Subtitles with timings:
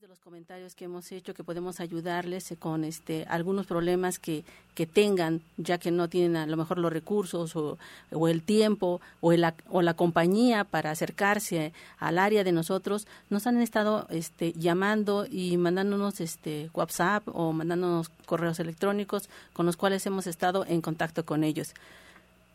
[0.00, 4.44] de los comentarios que hemos hecho que podemos ayudarles eh, con este algunos problemas que,
[4.74, 7.78] que tengan ya que no tienen a lo mejor los recursos o,
[8.12, 13.46] o el tiempo o, el, o la compañía para acercarse al área de nosotros nos
[13.46, 20.04] han estado este llamando y mandándonos este WhatsApp o mandándonos correos electrónicos con los cuales
[20.04, 21.72] hemos estado en contacto con ellos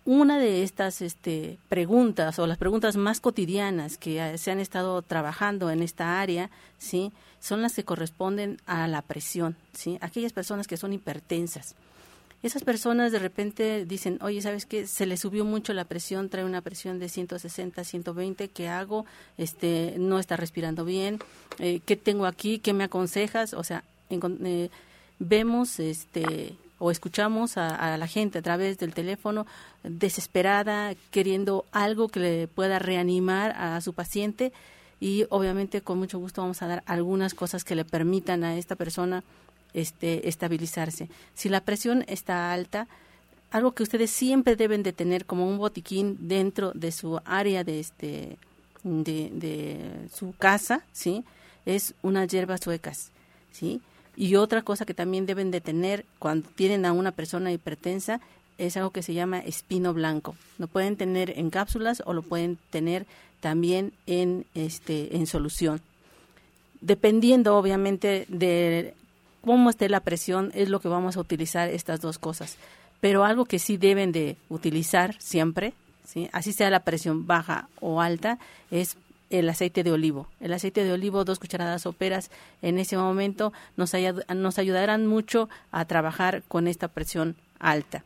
[0.05, 5.01] una de estas este, preguntas o las preguntas más cotidianas que eh, se han estado
[5.01, 10.67] trabajando en esta área, sí, son las que corresponden a la presión, sí, aquellas personas
[10.67, 11.75] que son hipertensas.
[12.43, 14.87] Esas personas de repente dicen, oye, ¿sabes qué?
[14.87, 19.05] Se le subió mucho la presión, trae una presión de 160, 120, ¿qué hago?
[19.37, 21.19] Este, no está respirando bien,
[21.59, 22.57] eh, ¿qué tengo aquí?
[22.57, 23.53] ¿Qué me aconsejas?
[23.53, 24.69] O sea, eh,
[25.19, 29.45] vemos este, o escuchamos a, la gente a través del teléfono
[29.83, 34.51] desesperada, queriendo algo que le pueda reanimar a su paciente
[34.99, 38.75] y obviamente con mucho gusto vamos a dar algunas cosas que le permitan a esta
[38.75, 39.23] persona
[39.75, 41.07] este, estabilizarse.
[41.35, 42.87] Si la presión está alta,
[43.51, 47.79] algo que ustedes siempre deben de tener como un botiquín dentro de su área de
[47.79, 48.37] este
[48.83, 51.23] de, de su casa, ¿sí?
[51.67, 53.11] Es unas hierbas suecas,
[53.51, 53.81] ¿sí?
[54.15, 58.19] Y otra cosa que también deben de tener cuando tienen a una persona hipertensa
[58.57, 60.35] es algo que se llama espino blanco.
[60.57, 63.05] Lo pueden tener en cápsulas o lo pueden tener
[63.39, 65.81] también en este en solución.
[66.81, 68.93] Dependiendo obviamente de
[69.43, 72.57] cómo esté la presión es lo que vamos a utilizar estas dos cosas.
[72.99, 75.73] Pero algo que sí deben de utilizar siempre,
[76.05, 76.29] ¿sí?
[76.31, 78.37] así sea la presión baja o alta,
[78.69, 78.95] es
[79.31, 80.27] el aceite de olivo.
[80.39, 82.29] El aceite de olivo, dos cucharadas soperas
[82.61, 83.93] en ese momento, nos,
[84.35, 88.03] nos ayudarán mucho a trabajar con esta presión alta.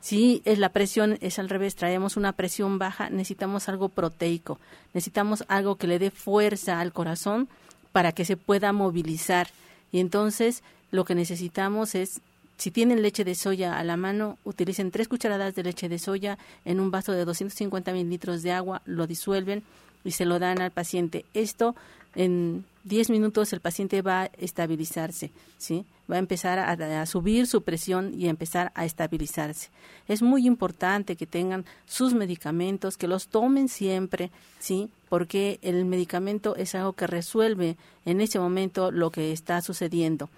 [0.00, 4.60] Si es la presión es al revés, traemos una presión baja, necesitamos algo proteico,
[4.94, 7.48] necesitamos algo que le dé fuerza al corazón
[7.90, 9.48] para que se pueda movilizar.
[9.90, 12.20] Y entonces lo que necesitamos es,
[12.56, 16.38] si tienen leche de soya a la mano, utilicen tres cucharadas de leche de soya
[16.64, 19.64] en un vaso de 250 mililitros de agua, lo disuelven
[20.06, 21.24] y se lo dan al paciente.
[21.34, 21.74] Esto
[22.14, 25.84] en 10 minutos el paciente va a estabilizarse, ¿sí?
[26.10, 29.70] Va a empezar a, subir su presión y a empezar a estabilizarse.
[30.06, 34.30] Es muy importante que tengan sus medicamentos, que los tomen siempre,
[34.60, 34.88] ¿sí?
[35.08, 40.30] Porque el medicamento es algo que resuelve en ese momento lo que está sucediendo.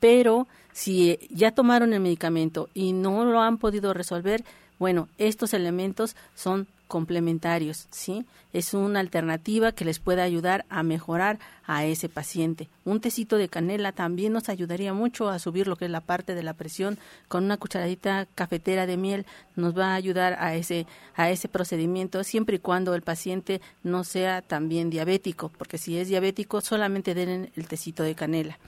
[0.00, 4.44] Pero si ya tomaron el medicamento y no lo han podido resolver,
[4.78, 8.24] bueno, estos elementos son complementarios, ¿sí?
[8.52, 12.68] Es una alternativa que les puede ayudar a mejorar a ese paciente.
[12.84, 16.34] Un tecito de canela también nos ayudaría mucho a subir lo que es la parte
[16.34, 16.98] de la presión.
[17.28, 22.24] Con una cucharadita cafetera de miel nos va a ayudar a ese, a ese procedimiento
[22.24, 27.52] siempre y cuando el paciente no sea también diabético, porque si es diabético solamente den
[27.54, 28.58] el tecito de canela.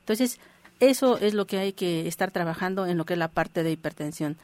[0.00, 0.40] Entonces,
[0.80, 3.72] eso es lo que hay que estar trabajando en lo que es la parte de
[3.72, 4.36] hipertensión.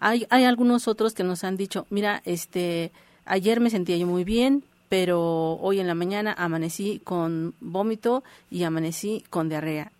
[0.00, 2.92] Hay, hay algunos otros que nos han dicho, mira, este,
[3.24, 8.62] ayer me sentía yo muy bien, pero hoy en la mañana amanecí con vómito y
[8.62, 9.92] amanecí con diarrea.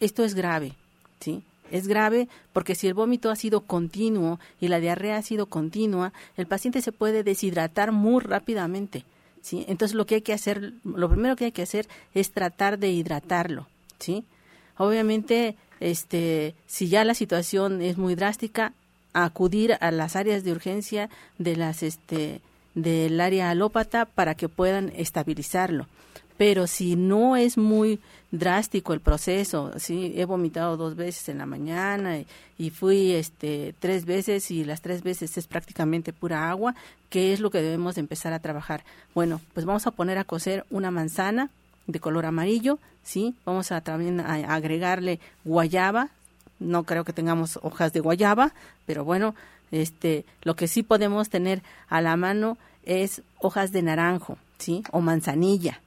[0.00, 0.74] Esto es grave,
[1.20, 1.42] ¿sí?
[1.70, 6.12] Es grave porque si el vómito ha sido continuo y la diarrea ha sido continua,
[6.36, 9.04] el paciente se puede deshidratar muy rápidamente,
[9.42, 9.64] ¿sí?
[9.68, 12.90] Entonces lo que hay que hacer, lo primero que hay que hacer es tratar de
[12.90, 13.66] hidratarlo,
[13.98, 14.24] ¿sí?
[14.78, 18.74] Obviamente, este, si ya la situación es muy drástica,
[19.24, 22.40] acudir a las áreas de urgencia de las este
[22.74, 25.86] del área alópata para que puedan estabilizarlo.
[26.36, 27.98] Pero si no es muy
[28.30, 32.18] drástico el proceso, sí, he vomitado dos veces en la mañana
[32.58, 36.74] y, fui este tres veces y las tres veces es prácticamente pura agua,
[37.08, 38.84] ¿qué es lo que debemos empezar a trabajar?
[39.14, 41.50] Bueno, pues vamos a poner a cocer una manzana
[41.86, 46.10] de color amarillo, sí, vamos a también a agregarle guayaba,
[46.58, 48.52] no creo que tengamos hojas de guayaba,
[48.86, 49.34] pero bueno,
[49.70, 54.82] este, lo que sí podemos tener a la mano es hojas de naranjo, ¿sí?
[54.92, 55.80] O manzanilla.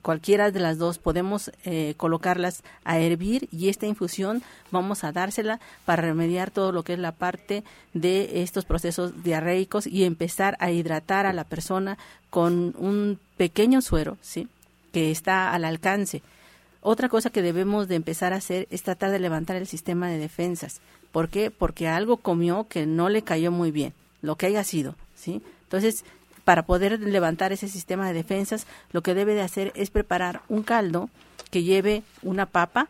[0.00, 5.60] Cualquiera de las dos podemos eh, colocarlas a hervir y esta infusión vamos a dársela
[5.84, 10.70] para remediar todo lo que es la parte de estos procesos diarreicos y empezar a
[10.70, 11.98] hidratar a la persona
[12.30, 14.48] con un pequeño suero, ¿sí?
[14.92, 16.22] Que está al alcance
[16.82, 20.18] otra cosa que debemos de empezar a hacer es tratar de levantar el sistema de
[20.18, 20.80] defensas.
[21.12, 21.50] ¿Por qué?
[21.50, 25.42] Porque algo comió que no le cayó muy bien, lo que haya sido, ¿sí?
[25.62, 26.04] Entonces,
[26.44, 30.64] para poder levantar ese sistema de defensas, lo que debe de hacer es preparar un
[30.64, 31.08] caldo
[31.50, 32.88] que lleve una papa,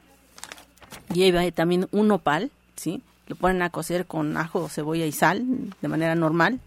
[1.13, 3.03] lleve también un nopal, ¿sí?
[3.27, 5.45] Lo ponen a cocer con ajo, cebolla y sal
[5.81, 6.61] de manera normal.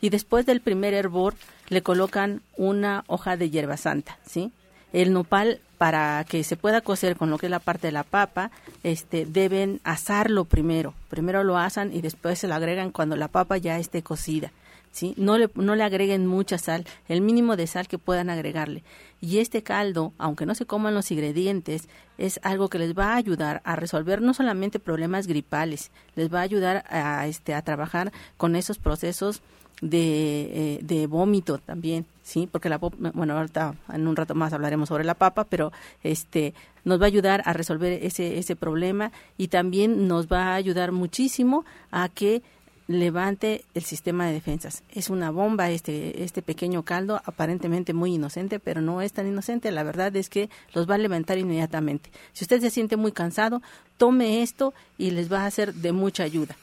[0.00, 1.34] Y después del primer hervor
[1.68, 4.52] le colocan una hoja de hierba santa, ¿sí?
[4.92, 8.02] El nopal para que se pueda cocer con lo que es la parte de la
[8.04, 8.50] papa,
[8.82, 10.94] este, deben asarlo primero.
[11.08, 14.52] Primero lo asan y después se lo agregan cuando la papa ya esté cocida.
[14.92, 15.14] ¿sí?
[15.16, 18.82] No le, no le agreguen mucha sal, el mínimo de sal que puedan agregarle.
[19.20, 21.88] Y este caldo, aunque no se coman los ingredientes,
[22.18, 26.40] es algo que les va a ayudar a resolver no solamente problemas gripales, les va
[26.40, 29.42] a ayudar a, este, a trabajar con esos procesos
[29.80, 34.88] de, eh, de vómito también, sí, porque la bueno ahorita en un rato más hablaremos
[34.88, 35.72] sobre la papa, pero
[36.02, 36.54] este
[36.84, 40.92] nos va a ayudar a resolver ese ese problema y también nos va a ayudar
[40.92, 42.42] muchísimo a que
[42.88, 44.82] levante el sistema de defensas.
[44.90, 49.70] Es una bomba este este pequeño caldo aparentemente muy inocente, pero no es tan inocente,
[49.70, 52.10] la verdad es que los va a levantar inmediatamente.
[52.32, 53.62] Si usted se siente muy cansado,
[53.96, 56.56] tome esto y les va a ser de mucha ayuda.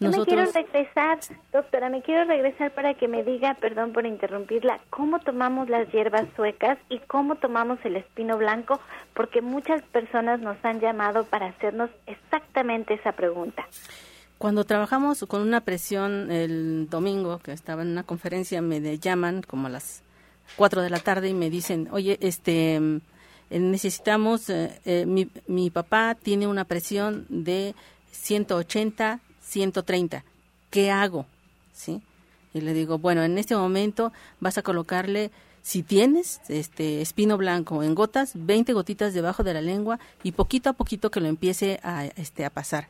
[0.00, 0.26] Nosotros...
[0.26, 1.18] me quiero regresar,
[1.52, 6.26] doctora, me quiero regresar para que me diga, perdón por interrumpirla, cómo tomamos las hierbas
[6.34, 8.80] suecas y cómo tomamos el espino blanco,
[9.14, 13.66] porque muchas personas nos han llamado para hacernos exactamente esa pregunta.
[14.38, 19.68] Cuando trabajamos con una presión el domingo, que estaba en una conferencia, me llaman como
[19.68, 20.02] a las
[20.56, 25.70] 4 de la tarde y me dicen, oye, este, eh, necesitamos, eh, eh, mi, mi
[25.70, 27.74] papá tiene una presión de
[28.10, 29.20] 180
[29.54, 30.24] 130.
[30.70, 31.26] ¿Qué hago?
[31.72, 32.02] ¿Sí?
[32.52, 35.30] Y le digo, bueno, en este momento vas a colocarle,
[35.62, 40.70] si tienes este espino blanco en gotas, 20 gotitas debajo de la lengua y poquito
[40.70, 42.88] a poquito que lo empiece a, este, a pasar.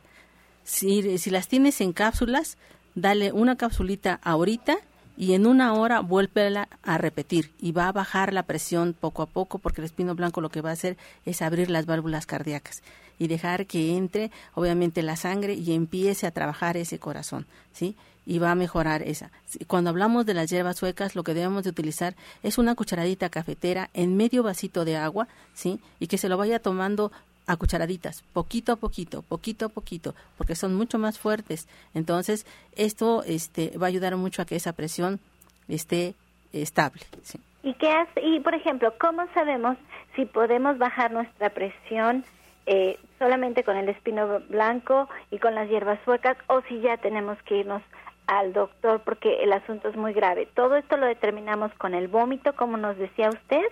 [0.63, 2.57] Si, si las tienes en cápsulas,
[2.95, 4.77] dale una capsulita ahorita
[5.17, 9.27] y en una hora vuélvela a repetir y va a bajar la presión poco a
[9.27, 12.83] poco porque el espino blanco lo que va a hacer es abrir las válvulas cardíacas
[13.17, 17.95] y dejar que entre obviamente la sangre y empiece a trabajar ese corazón, ¿sí?
[18.25, 19.31] Y va a mejorar esa.
[19.67, 23.89] Cuando hablamos de las hierbas suecas, lo que debemos de utilizar es una cucharadita cafetera
[23.93, 25.79] en medio vasito de agua, ¿sí?
[25.99, 27.11] Y que se lo vaya tomando
[27.47, 31.67] a cucharaditas, poquito a poquito, poquito a poquito, porque son mucho más fuertes.
[31.93, 32.45] Entonces,
[32.75, 35.19] esto este, va a ayudar mucho a que esa presión
[35.67, 36.15] esté
[36.53, 37.01] estable.
[37.23, 37.39] ¿sí?
[37.63, 38.21] ¿Y qué hace?
[38.21, 39.77] Y, por ejemplo, ¿cómo sabemos
[40.15, 42.23] si podemos bajar nuestra presión
[42.65, 47.37] eh, solamente con el espino blanco y con las hierbas suecas o si ya tenemos
[47.43, 47.83] que irnos
[48.27, 50.47] al doctor porque el asunto es muy grave.
[50.55, 53.63] Todo esto lo determinamos con el vómito, como nos decía usted.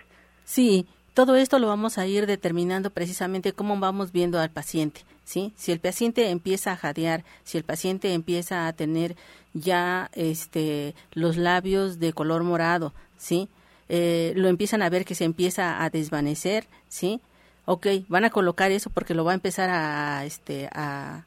[0.44, 5.54] Sí, todo esto lo vamos a ir determinando precisamente cómo vamos viendo al paciente, ¿sí?
[5.56, 9.16] Si el paciente empieza a jadear, si el paciente empieza a tener
[9.54, 13.48] ya este los labios de color morado, ¿sí?
[13.90, 17.22] Eh, lo empiezan a ver que se empieza a desvanecer, ¿sí?
[17.66, 21.26] ok, van a colocar eso porque lo va a empezar a, este, a,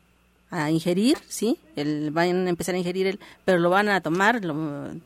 [0.51, 1.59] a ingerir, ¿sí?
[1.77, 4.55] El, van a empezar a ingerir, el, pero lo van a tomar, lo,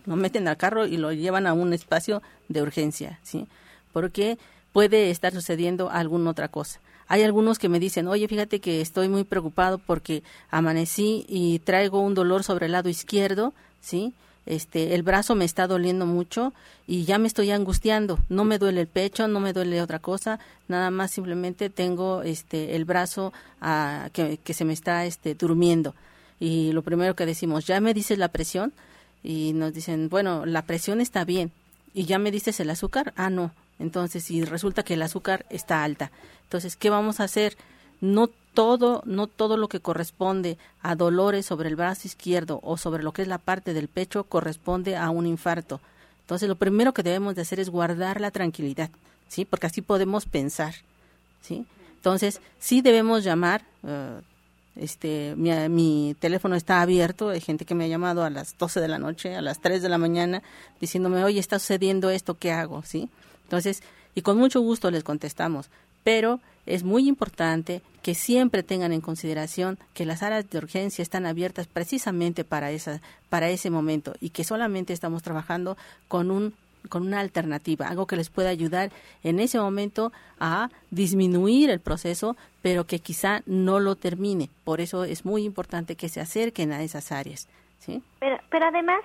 [0.06, 3.46] meten al carro y lo llevan a un espacio de urgencia, ¿sí?
[3.92, 4.38] Porque
[4.72, 6.80] puede estar sucediendo alguna otra cosa.
[7.08, 12.00] Hay algunos que me dicen, oye, fíjate que estoy muy preocupado porque amanecí y traigo
[12.00, 14.14] un dolor sobre el lado izquierdo, ¿sí?
[14.46, 16.52] este, el brazo me está doliendo mucho
[16.86, 18.18] y ya me estoy angustiando.
[18.28, 22.74] No me duele el pecho, no me duele otra cosa, nada más simplemente tengo este,
[22.76, 25.94] el brazo ah, que, que, se me está este, durmiendo.
[26.40, 28.72] Y lo primero que decimos, ¿ya me dices la presión?
[29.22, 31.52] Y nos dicen, bueno, la presión está bien.
[31.92, 33.12] ¿Y ya me dices el azúcar?
[33.16, 33.52] Ah, no.
[33.80, 36.12] Entonces, si resulta que el azúcar está alta.
[36.44, 37.56] Entonces, ¿qué vamos a hacer?
[38.00, 43.02] No todo, no todo lo que corresponde a dolores sobre el brazo izquierdo o sobre
[43.02, 45.80] lo que es la parte del pecho corresponde a un infarto.
[46.20, 48.90] Entonces, lo primero que debemos de hacer es guardar la tranquilidad,
[49.28, 49.44] ¿sí?
[49.44, 50.74] Porque así podemos pensar,
[51.40, 51.66] ¿sí?
[51.96, 54.20] Entonces, sí debemos llamar, uh,
[54.76, 58.80] este, mi, mi, teléfono está abierto, hay gente que me ha llamado a las 12
[58.80, 60.42] de la noche, a las 3 de la mañana,
[60.80, 62.82] diciéndome, oye, está sucediendo esto, ¿qué hago?
[62.84, 63.10] ¿Sí?
[63.50, 63.82] Entonces,
[64.14, 65.70] y con mucho gusto les contestamos,
[66.04, 71.26] pero es muy importante que siempre tengan en consideración que las áreas de urgencia están
[71.26, 75.76] abiertas precisamente para esa para ese momento y que solamente estamos trabajando
[76.06, 76.54] con un
[76.88, 78.92] con una alternativa, algo que les pueda ayudar
[79.24, 84.48] en ese momento a disminuir el proceso, pero que quizá no lo termine.
[84.62, 87.48] Por eso es muy importante que se acerquen a esas áreas.
[87.80, 88.02] ¿sí?
[88.20, 89.00] Pero, pero además,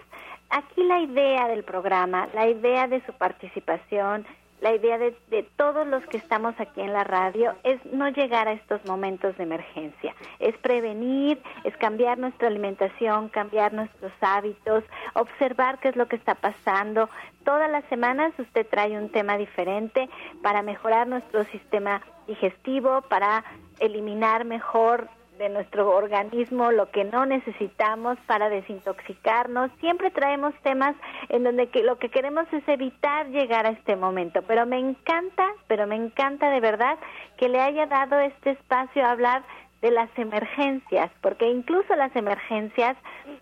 [0.50, 4.26] aquí la idea del programa, la idea de su participación,
[4.62, 5.14] la idea de,
[5.58, 9.44] todos los que estamos aquí en la radio es no llegar a estos momentos de
[9.44, 14.84] emergencia, es prevenir, es cambiar nuestra alimentación, cambiar nuestros hábitos,
[15.14, 17.10] observar qué es lo que está pasando.
[17.44, 20.10] Todas las semanas usted trae un tema diferente
[20.42, 23.44] para mejorar nuestro sistema digestivo, para
[23.80, 29.72] eliminar mejor de nuestro organismo lo que no necesitamos para desintoxicarnos.
[29.80, 30.96] Siempre traemos temas
[31.30, 34.42] en donde que lo que queremos es evitar llegar a este momento.
[34.44, 36.98] Pero me encanta, pero me encanta de verdad
[37.38, 39.44] que le haya dado este espacio a hablar
[39.82, 42.98] de las emergencias, porque incluso las emergencias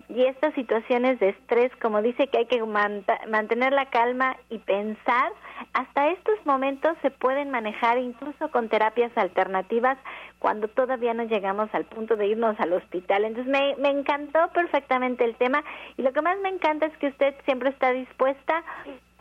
[0.10, 5.32] y estas situaciones de estrés, como dice que hay que mantener la calma y pensar,
[5.74, 9.98] hasta estos momentos se pueden manejar incluso con terapias alternativas
[10.40, 13.26] cuando todavía no llegamos al punto de irnos al hospital.
[13.26, 15.64] Entonces me, me encantó perfectamente el tema
[15.98, 18.64] y lo que más me encanta es que usted siempre está dispuesta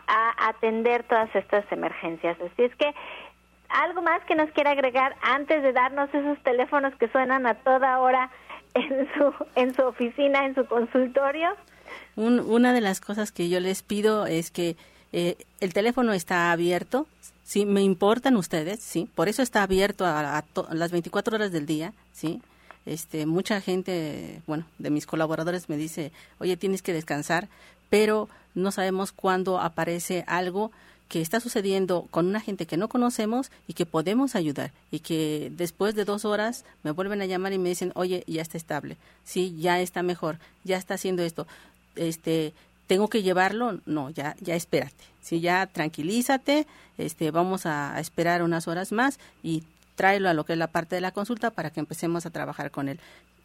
[0.07, 2.37] a atender todas estas emergencias.
[2.41, 2.95] Así es que
[3.69, 7.99] algo más que nos quiera agregar antes de darnos esos teléfonos que suenan a toda
[8.01, 8.31] hora
[8.75, 11.51] en su, en su oficina, en su consultorio.
[12.17, 14.77] una de las cosas que yo les pido es que
[15.13, 17.07] eh, el teléfono está abierto,
[17.45, 21.93] sí, me importan ustedes, sí, por eso está abierto a, las 24 horas del día,
[22.13, 22.41] sí.
[22.85, 27.49] Este, mucha gente, bueno, de mis colaboradores me dice, oye, tienes que descansar,
[27.91, 30.73] pero no sabemos cuándo aparece algo
[31.09, 35.53] que está sucediendo con una gente que no conocemos y que podemos ayudar y que
[35.55, 38.97] después de dos horas me vuelven a llamar y me dicen, oye, ya está estable,
[39.23, 41.47] sí, ya está mejor, ya está haciendo esto,
[41.97, 42.55] este,
[42.93, 46.67] tengo que llevarlo, no, ya, ya espérate, sí, ya tranquilízate,
[46.99, 49.63] este, vamos a esperar unas horas más y
[49.95, 52.71] tráelo a lo que es la parte de la consulta para que empecemos a trabajar
[52.71, 53.01] con él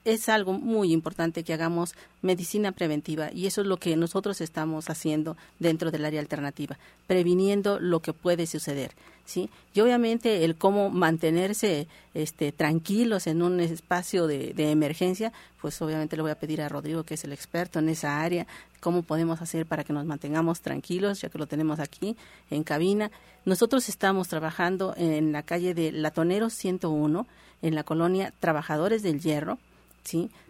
[0.07, 4.89] es algo muy importante que hagamos medicina preventiva y eso es lo que nosotros estamos
[4.89, 8.91] haciendo dentro del área alternativa, previniendo lo que puede suceder,
[9.25, 9.49] ¿sí?
[9.73, 16.15] Y obviamente el cómo mantenerse este, tranquilos en un espacio de, de emergencia, pues obviamente
[16.15, 18.47] le voy a pedir a Rodrigo, que es el experto en esa área,
[18.79, 22.15] cómo podemos hacer para que nos mantengamos tranquilos, ya que lo tenemos aquí
[22.49, 23.11] en cabina.
[23.43, 27.27] Nosotros estamos trabajando en la calle de Latonero 101,
[27.61, 29.57] en la colonia Trabajadores del Hierro,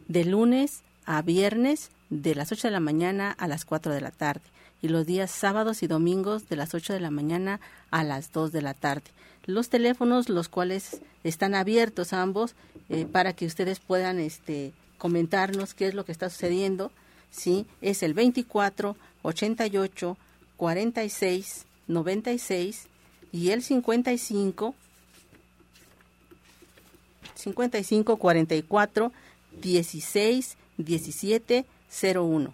[0.07, 4.11] De lunes a viernes de las 8 de la mañana a las 4 de la
[4.11, 4.41] tarde
[4.81, 7.59] y los días sábados y domingos de las 8 de la mañana
[7.89, 9.09] a las 2 de la tarde.
[9.45, 12.53] Los teléfonos, los cuales están abiertos ambos
[12.89, 16.91] eh, para que ustedes puedan este, comentarnos qué es lo que está sucediendo,
[17.31, 17.65] ¿sí?
[17.81, 20.17] Es el 24 88
[20.57, 22.87] 46 96
[23.31, 24.75] y el 55
[27.35, 29.11] 55 44
[29.61, 31.65] 16 17
[32.15, 32.53] 01.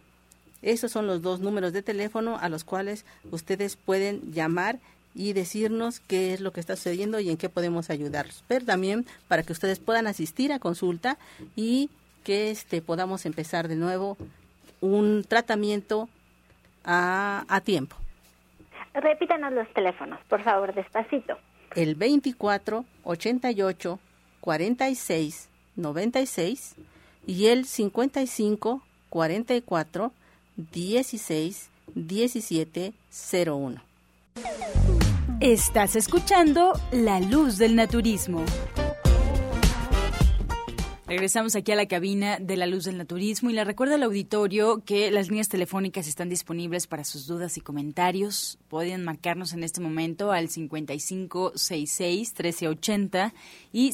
[0.62, 4.80] Esos son los dos números de teléfono a los cuales ustedes pueden llamar
[5.14, 8.44] y decirnos qué es lo que está sucediendo y en qué podemos ayudarlos.
[8.48, 11.18] Pero también para que ustedes puedan asistir a consulta
[11.56, 11.90] y
[12.24, 14.18] que este podamos empezar de nuevo
[14.80, 16.10] un tratamiento
[16.86, 17.96] a, a tiempo.
[18.94, 21.38] Repítanos los teléfonos, por favor, despacito.
[21.76, 24.00] El 24 88
[24.40, 26.76] 46 96
[27.26, 30.12] y el 55 44
[30.56, 32.94] 16 17
[33.46, 33.82] 01.
[35.40, 38.44] Estás escuchando La Luz del Naturismo.
[41.14, 44.82] Regresamos aquí a la cabina de la luz del naturismo y le recuerdo al auditorio
[44.84, 48.58] que las líneas telefónicas están disponibles para sus dudas y comentarios.
[48.68, 53.32] Pueden marcarnos en este momento al 5566-1380
[53.72, 53.92] y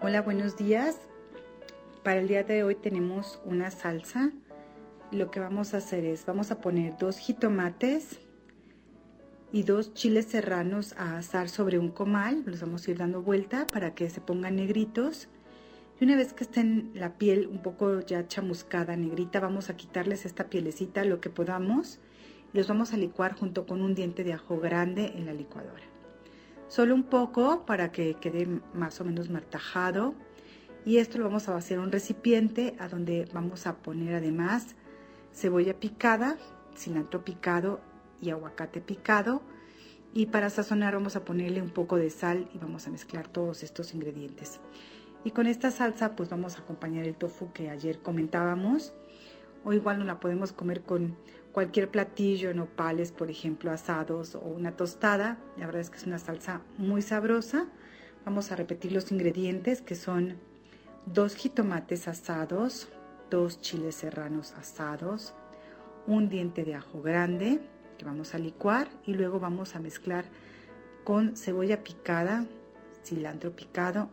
[0.00, 0.98] Hola, buenos días.
[2.04, 4.30] Para el día de hoy tenemos una salsa.
[5.10, 8.20] Lo que vamos a hacer es, vamos a poner dos jitomates,
[9.54, 12.42] y dos chiles serranos a asar sobre un comal.
[12.44, 15.28] Los vamos a ir dando vuelta para que se pongan negritos.
[15.98, 20.26] Y una vez que estén la piel un poco ya chamuscada, negrita, vamos a quitarles
[20.26, 22.00] esta pielecita lo que podamos.
[22.52, 25.84] Y los vamos a licuar junto con un diente de ajo grande en la licuadora.
[26.68, 30.14] Solo un poco para que quede más o menos martajado.
[30.84, 34.74] Y esto lo vamos a vaciar en un recipiente a donde vamos a poner además
[35.32, 36.36] cebolla picada,
[36.76, 37.80] cilantro picado
[38.20, 39.42] y aguacate picado.
[40.12, 43.62] Y para sazonar vamos a ponerle un poco de sal y vamos a mezclar todos
[43.62, 44.60] estos ingredientes.
[45.24, 48.92] Y con esta salsa pues vamos a acompañar el tofu que ayer comentábamos.
[49.64, 51.16] O igual no la podemos comer con
[51.52, 55.38] cualquier platillo, nopales por ejemplo asados o una tostada.
[55.56, 57.66] La verdad es que es una salsa muy sabrosa.
[58.26, 60.36] Vamos a repetir los ingredientes que son
[61.06, 62.88] dos jitomates asados,
[63.30, 65.34] dos chiles serranos asados,
[66.06, 67.60] un diente de ajo grande
[67.98, 70.24] que vamos a licuar y luego vamos a mezclar
[71.04, 72.46] con cebolla picada,
[73.04, 74.08] cilantro picado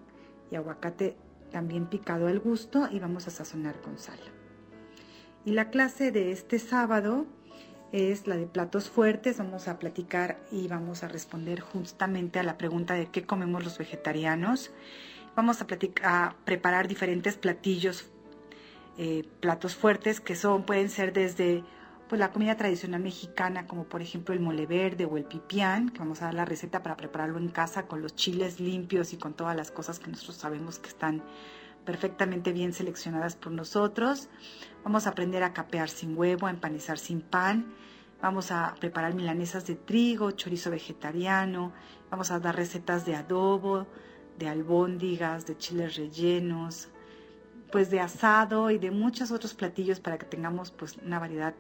[0.51, 1.15] y aguacate
[1.51, 4.19] también picado al gusto y vamos a sazonar con sal.
[5.45, 7.25] Y la clase de este sábado
[7.91, 9.39] es la de platos fuertes.
[9.39, 13.77] Vamos a platicar y vamos a responder justamente a la pregunta de qué comemos los
[13.77, 14.71] vegetarianos.
[15.35, 18.09] Vamos a, platicar, preparar diferentes platillos,
[18.97, 21.63] eh, platos fuertes que son, pueden ser desde
[22.09, 25.99] pues, la comida tradicional mexicana, como por ejemplo el mole verde o el pipián, que
[25.99, 29.33] vamos a dar la receta para prepararlo en casa con los chiles limpios y con
[29.33, 31.23] todas las cosas que nosotros sabemos que están
[31.85, 34.27] perfectamente bien seleccionadas por nosotros.
[34.83, 37.73] Vamos a aprender a capear sin huevo, a empanizar sin pan.
[38.21, 41.71] Vamos a preparar milanesas de trigo, chorizo vegetariano.
[42.09, 43.87] Vamos a dar recetas de adobo,
[44.41, 46.89] de albóndigas, de chiles rellenos,
[47.71, 51.53] pues de asado y de muchos otros platillos para que tengamos pues una variedad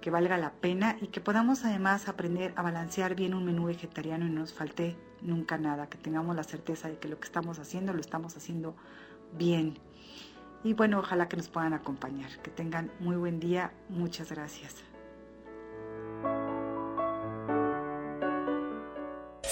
[0.00, 4.26] que valga la pena y que podamos además aprender a balancear bien un menú vegetariano
[4.26, 7.58] y no nos falte nunca nada, que tengamos la certeza de que lo que estamos
[7.58, 8.74] haciendo lo estamos haciendo
[9.36, 9.78] bien.
[10.64, 12.30] Y bueno, ojalá que nos puedan acompañar.
[12.42, 13.72] Que tengan muy buen día.
[13.90, 14.74] Muchas gracias.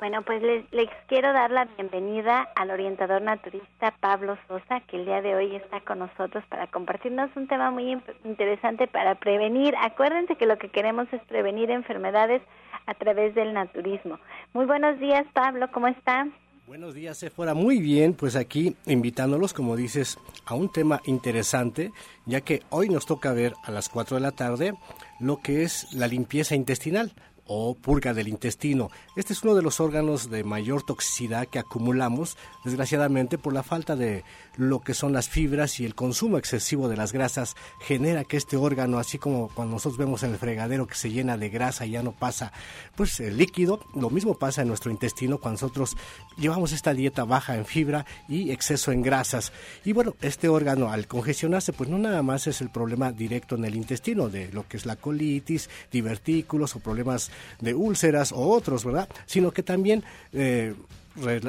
[0.00, 0.64] Bueno, pues les,
[1.08, 5.80] quiero dar la bienvenida al orientador naturista Pablo Sosa, que el día de hoy está
[5.80, 9.74] con nosotros para compartirnos un tema muy interesante para prevenir.
[9.76, 12.42] Acuérdense que lo que queremos es prevenir enfermedades
[12.86, 14.20] a través del naturismo.
[14.52, 16.28] Muy buenos días, Pablo, ¿cómo está?
[16.68, 17.54] Buenos días, Sephora.
[17.54, 21.90] Muy bien, pues aquí invitándolos, como dices, a un tema interesante,
[22.24, 24.74] ya que hoy nos toca ver a las 4 de la tarde
[25.18, 27.12] lo que es la limpieza intestinal
[27.48, 28.90] o purga del intestino.
[29.16, 33.96] Este es uno de los órganos de mayor toxicidad que acumulamos, desgraciadamente por la falta
[33.96, 34.22] de
[34.56, 38.56] lo que son las fibras y el consumo excesivo de las grasas genera que este
[38.56, 41.90] órgano, así como cuando nosotros vemos en el fregadero que se llena de grasa y
[41.90, 42.52] ya no pasa
[42.96, 45.96] pues el líquido, lo mismo pasa en nuestro intestino cuando nosotros
[46.36, 49.52] llevamos esta dieta baja en fibra y exceso en grasas.
[49.84, 53.64] Y bueno, este órgano al congestionarse, pues no nada más es el problema directo en
[53.64, 58.84] el intestino de lo que es la colitis, divertículos o problemas de úlceras o otros,
[58.84, 59.08] ¿verdad?
[59.26, 60.74] Sino que también eh,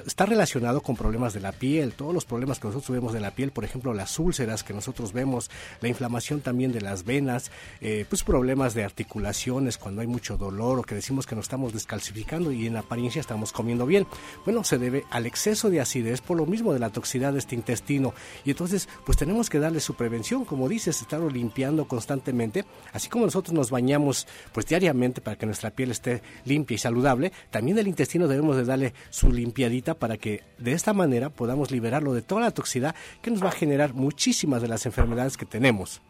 [0.06, 3.32] está relacionado con problemas de la piel, todos los problemas que nosotros vemos de la
[3.32, 5.50] piel, por ejemplo, las úlceras que nosotros vemos,
[5.82, 7.52] la inflamación también de las venas,
[7.82, 11.74] eh, pues problemas de articulaciones cuando hay mucho dolor o que decimos que nos estamos
[11.74, 14.08] descalcificando y en apariencia estamos comiendo bien.
[14.46, 17.56] Bueno, se debe al exceso de acidez por lo mismo de la toxicidad de este
[17.56, 18.14] intestino.
[18.46, 23.26] Y entonces pues tenemos que darle su prevención, como dices, estarlo limpiando constantemente, así como
[23.26, 27.88] nosotros nos bañamos pues diariamente para que nuestra piel esté limpia y saludable, también el
[27.88, 29.59] intestino debemos de darle su limpieza
[29.95, 33.52] para que de esta manera podamos liberarlo de toda la toxicidad que nos va a
[33.52, 36.02] generar muchísimas de las enfermedades que tenemos.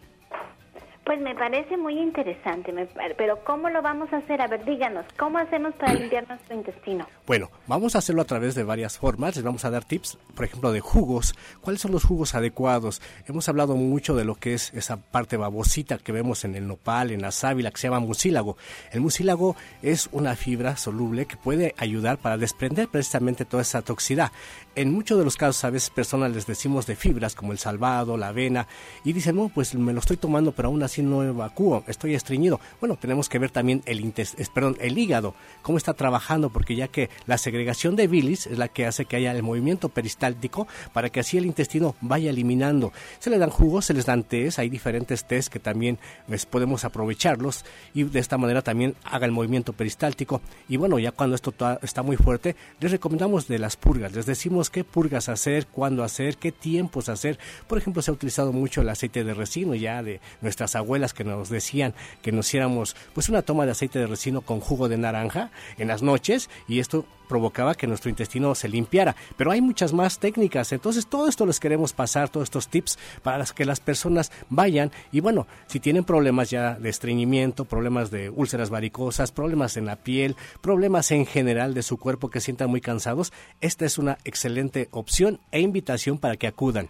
[1.09, 2.71] Pues me parece muy interesante,
[3.17, 4.43] pero ¿cómo lo vamos a hacer?
[4.43, 7.07] A ver, díganos, ¿cómo hacemos para limpiar nuestro intestino?
[7.25, 9.35] Bueno, vamos a hacerlo a través de varias formas.
[9.35, 11.33] Les vamos a dar tips, por ejemplo, de jugos.
[11.61, 13.01] ¿Cuáles son los jugos adecuados?
[13.25, 17.09] Hemos hablado mucho de lo que es esa parte babosita que vemos en el nopal,
[17.09, 18.55] en la sábila, que se llama mucílago.
[18.91, 24.31] El mucílago es una fibra soluble que puede ayudar para desprender precisamente toda esa toxicidad.
[24.79, 28.15] En muchos de los casos, a veces personas les decimos de fibras como el salvado,
[28.15, 28.65] la avena,
[29.03, 32.61] y dicen, no, pues me lo estoy tomando, pero aún así no evacúo, estoy estreñido.
[32.79, 34.13] Bueno, tenemos que ver también el,
[34.53, 38.69] perdón, el hígado, cómo está trabajando, porque ya que la segregación de bilis es la
[38.69, 42.93] que hace que haya el movimiento peristáltico para que así el intestino vaya eliminando.
[43.19, 46.85] Se le dan jugos, se les dan tés, hay diferentes tés que también pues, podemos
[46.85, 50.39] aprovecharlos y de esta manera también haga el movimiento peristáltico.
[50.69, 54.68] Y bueno, ya cuando esto está muy fuerte, les recomendamos de las purgas, les decimos
[54.69, 57.39] qué purgas hacer, cuándo hacer, qué tiempos hacer.
[57.67, 61.23] Por ejemplo, se ha utilizado mucho el aceite de resino ya de nuestras abuelas que
[61.23, 64.97] nos decían que nos hiciéramos pues una toma de aceite de resino con jugo de
[64.97, 69.15] naranja en las noches y esto provocaba que nuestro intestino se limpiara.
[69.37, 70.73] Pero hay muchas más técnicas.
[70.73, 74.91] Entonces, todo esto les queremos pasar, todos estos tips para que las personas vayan.
[75.13, 79.95] Y bueno, si tienen problemas ya de estreñimiento, problemas de úlceras varicosas, problemas en la
[79.95, 84.89] piel, problemas en general de su cuerpo que sientan muy cansados, esta es una excelente
[84.91, 86.89] opción e invitación para que acudan.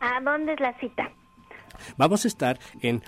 [0.00, 1.10] ¿A dónde es la cita?
[1.96, 3.02] Vamos a estar en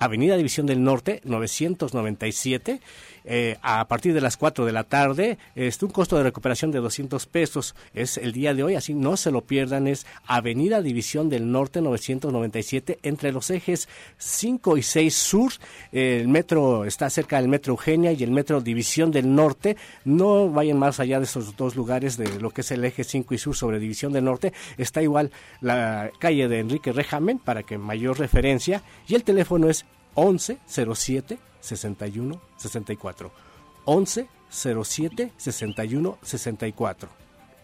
[0.00, 2.80] Avenida División del Norte, 997,
[3.24, 5.36] eh, a partir de las 4 de la tarde.
[5.54, 7.74] Es un costo de recuperación de 200 pesos.
[7.92, 9.86] Es el día de hoy, así no se lo pierdan.
[9.86, 15.52] Es Avenida División del Norte 997 entre los ejes 5 y 6 sur.
[15.92, 19.76] el metro está cerca del metro Eugenia y el metro División del Norte.
[20.06, 23.34] No vayan más allá de esos dos lugares de lo que es el eje 5
[23.34, 24.54] y sur sobre División del Norte.
[24.78, 28.82] Está igual la calle de Enrique Rejamen para que mayor referencia.
[29.06, 29.84] Y el teléfono es
[30.14, 33.30] 11 07 61 64.
[33.84, 37.08] 11 07 61 64.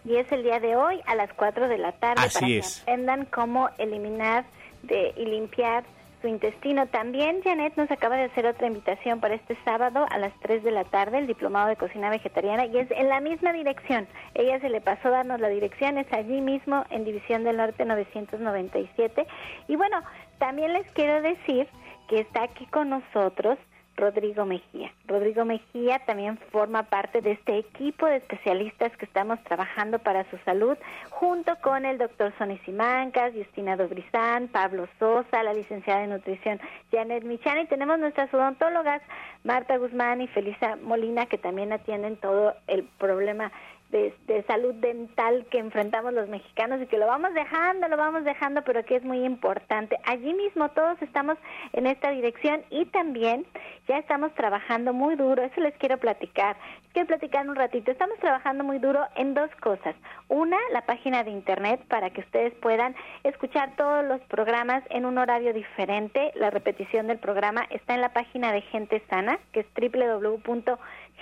[0.05, 2.77] Y es el día de hoy a las 4 de la tarde Así para es.
[2.77, 4.45] que aprendan cómo eliminar
[4.85, 5.85] de, y limpiar
[6.23, 6.87] su intestino.
[6.87, 10.71] También Janet nos acaba de hacer otra invitación para este sábado a las 3 de
[10.71, 14.07] la tarde, el diplomado de cocina vegetariana, y es en la misma dirección.
[14.35, 19.27] Ella se le pasó darnos la dirección, es allí mismo en División del Norte 997.
[19.67, 20.01] Y bueno,
[20.39, 21.69] también les quiero decir
[22.09, 23.59] que está aquí con nosotros
[23.97, 24.93] Rodrigo Mejía.
[25.07, 30.37] Rodrigo Mejía también forma parte de este equipo de especialistas que estamos trabajando para su
[30.45, 30.77] salud,
[31.11, 36.61] junto con el doctor Sonny Simancas, Justina Dobrizán, Pablo Sosa, la licenciada en nutrición
[36.93, 39.01] Janet Michan, y tenemos nuestras odontólogas
[39.45, 43.51] Marta Guzmán y Felisa Molina, que también atienden todo el problema
[43.91, 48.63] de, salud dental que enfrentamos los mexicanos y que lo vamos dejando, lo vamos dejando,
[48.63, 49.97] pero que es muy importante.
[50.05, 51.39] Allí mismo todos estamos
[51.73, 53.47] en esta dirección y también
[53.89, 56.57] ya estamos trabajando muy duro, eso les quiero platicar,
[56.93, 59.95] quiero platicar un ratito, estamos trabajando muy duro en dos cosas.
[60.29, 62.95] Una, la página de internet para que ustedes puedan
[63.25, 66.33] escuchar todos los programas en un horario diferente.
[66.35, 70.77] La repetición del programa está en la página de Gente Sana, que es www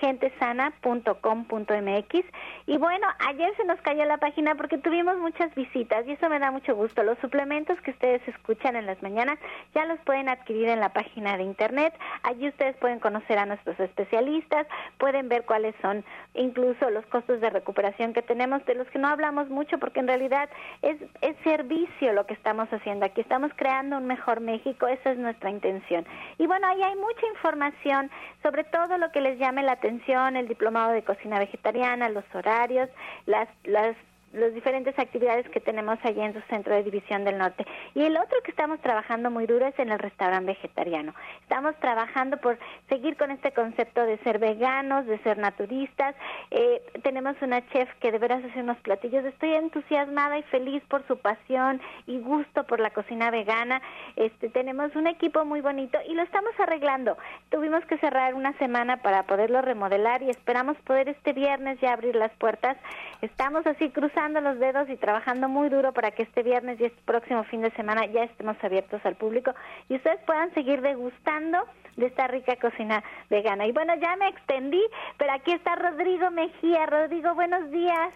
[0.04, 2.24] gentesana.com.mx.
[2.66, 6.38] Y bueno, ayer se nos cayó la página porque tuvimos muchas visitas y eso me
[6.38, 7.02] da mucho gusto.
[7.02, 9.38] Los suplementos que ustedes escuchan en las mañanas
[9.74, 11.94] ya los pueden adquirir en la página de internet.
[12.22, 14.66] Allí ustedes pueden conocer a nuestros especialistas,
[14.98, 19.08] pueden ver cuáles son incluso los costos de recuperación que tenemos, de los que no
[19.08, 20.50] hablamos mucho porque en realidad
[20.82, 23.22] es, es servicio lo que estamos haciendo aquí.
[23.22, 26.04] Estamos creando un mejor México, esa es nuestra intención.
[26.36, 28.10] Y bueno, ahí hay mucha información
[28.42, 29.93] sobre todo lo que les llame la atención,
[30.36, 32.88] el diplomado de cocina vegetariana, los horarios,
[33.26, 33.96] las, las
[34.34, 37.64] las diferentes actividades que tenemos allá en su centro de división del norte.
[37.94, 41.14] Y el otro que estamos trabajando muy duro es en el restaurante vegetariano.
[41.42, 46.14] Estamos trabajando por seguir con este concepto de ser veganos, de ser naturistas.
[46.50, 49.24] Eh, tenemos una chef que de veras hace unos platillos.
[49.24, 53.80] Estoy entusiasmada y feliz por su pasión y gusto por la cocina vegana.
[54.16, 57.16] Este, tenemos un equipo muy bonito y lo estamos arreglando.
[57.50, 62.16] Tuvimos que cerrar una semana para poderlo remodelar y esperamos poder este viernes ya abrir
[62.16, 62.76] las puertas.
[63.24, 67.00] Estamos así cruzando los dedos y trabajando muy duro para que este viernes y este
[67.06, 69.54] próximo fin de semana ya estemos abiertos al público
[69.88, 71.56] y ustedes puedan seguir degustando
[71.96, 73.66] de esta rica cocina vegana.
[73.66, 74.82] Y bueno, ya me extendí,
[75.16, 76.84] pero aquí está Rodrigo Mejía.
[76.84, 78.12] Rodrigo, buenos días.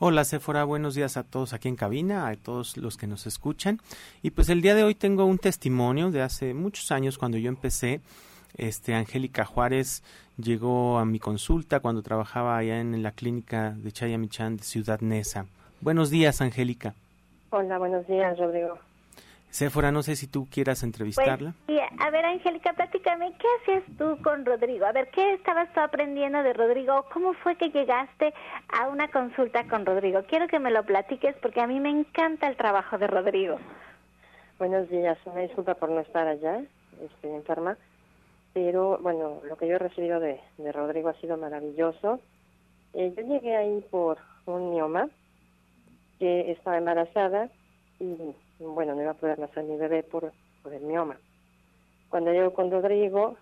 [0.00, 3.78] Hola, Sephora, buenos días a todos aquí en cabina, a todos los que nos escuchan.
[4.22, 7.48] Y pues el día de hoy tengo un testimonio de hace muchos años cuando yo
[7.48, 8.00] empecé.
[8.56, 10.02] Este, Angélica Juárez
[10.38, 15.46] llegó a mi consulta cuando trabajaba allá en la clínica de Chayamichán de Ciudad Neza.
[15.80, 16.94] Buenos días, Angélica.
[17.50, 18.78] Hola, buenos días, Rodrigo.
[19.50, 21.54] Séfora, no sé si tú quieras entrevistarla.
[21.66, 24.84] Pues, a ver, Angélica, platícame, ¿qué hacías tú con Rodrigo?
[24.84, 27.06] A ver, ¿qué estabas tú aprendiendo de Rodrigo?
[27.12, 28.34] ¿Cómo fue que llegaste
[28.68, 30.22] a una consulta con Rodrigo?
[30.28, 33.58] Quiero que me lo platiques porque a mí me encanta el trabajo de Rodrigo.
[34.58, 36.62] Buenos días, una disculpa por no estar allá,
[37.00, 37.78] estoy enferma
[38.52, 40.40] pero bueno, lo que yo he recibido de,
[40.72, 42.20] Rodrigo ha sido maravilloso.
[42.94, 45.08] Eh, yo llegué ahí por un mioma,
[46.18, 47.48] que estaba embarazada
[48.00, 48.16] y
[48.58, 50.32] bueno, no iba a poder nacer mi bebé por,
[50.62, 51.16] por el mioma.
[52.08, 53.36] Cuando llego con Rodrigo,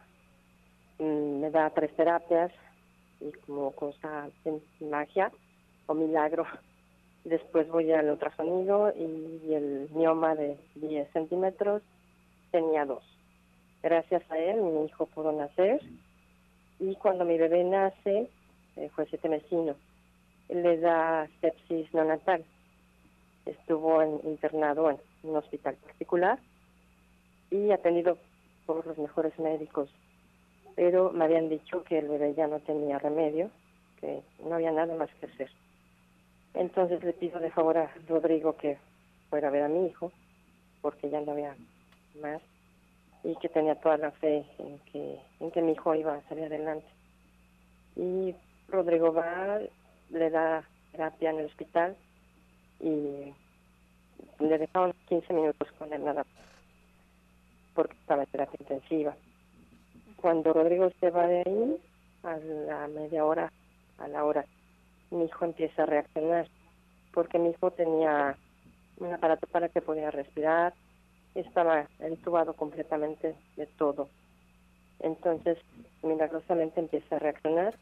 [0.99, 2.53] mm, me da tres terapias
[3.21, 5.31] y como cosa de magia
[5.87, 6.45] o milagro.
[7.25, 11.83] Después voy al ultrasonido y el mioma de 10 centímetros
[12.53, 13.03] tenía dos.
[13.83, 15.81] Gracias a él mi hijo pudo nacer
[16.79, 18.29] y cuando mi bebé nace,
[18.77, 19.77] eh, fue siete mesino,
[20.49, 22.45] le da sepsis neonatal.
[23.45, 26.39] Estuvo internado en un hospital particular
[27.51, 28.19] y atendido
[28.67, 29.89] por los mejores médicos,
[30.75, 33.51] pero me habían dicho que el bebé ya no tenía remedio,
[34.01, 35.51] que no había nada más que hacer.
[36.55, 38.79] Entonces le pido de favor a Rodrigo que
[39.31, 40.11] fuera a ver a mi hijo,
[40.83, 41.57] porque ya no había
[42.21, 42.43] más,
[43.25, 46.45] y que tenía toda la fe en que, en que mi hijo iba a salir
[46.45, 46.87] adelante.
[47.97, 48.35] Y
[48.69, 49.61] Rodrigo va,
[50.11, 51.97] le da terapia en el hospital
[52.81, 53.33] y
[54.39, 56.25] le dejaron 15 minutos con él nada
[57.77, 59.15] porque estaba en terapia intensiva.
[60.17, 61.77] Cuando Rodrigo se va de ahí,
[62.25, 63.53] a la media hora,
[63.99, 64.45] a la hora,
[65.11, 66.49] mi hijo empieza a reaccionar,
[67.13, 68.37] porque mi hijo tenía
[68.99, 70.75] un aparato para que podía respirar,
[71.41, 74.09] estaba entubado completamente de todo.
[75.01, 75.59] Entonces,
[76.03, 77.75] milagrosamente empieza a reaccionar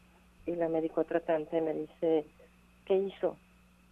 [0.45, 2.25] y la médico tratante me dice,
[2.85, 3.37] ¿qué hizo?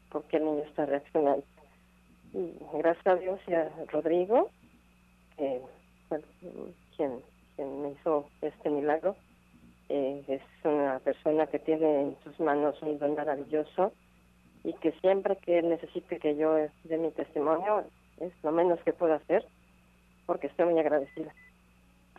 [0.10, 1.46] Porque el niño está reaccionando.
[2.34, 4.50] Y gracias a Dios y a Rodrigo,
[5.38, 5.62] que
[6.96, 7.22] quien,
[7.56, 9.16] quien me hizo este milagro,
[9.90, 13.94] eh, es una persona que tiene en sus manos un don maravilloso
[14.64, 17.84] y que siempre que él necesite que yo dé mi testimonio,
[18.24, 19.46] es lo menos que puedo hacer,
[20.26, 21.34] porque estoy muy agradecida.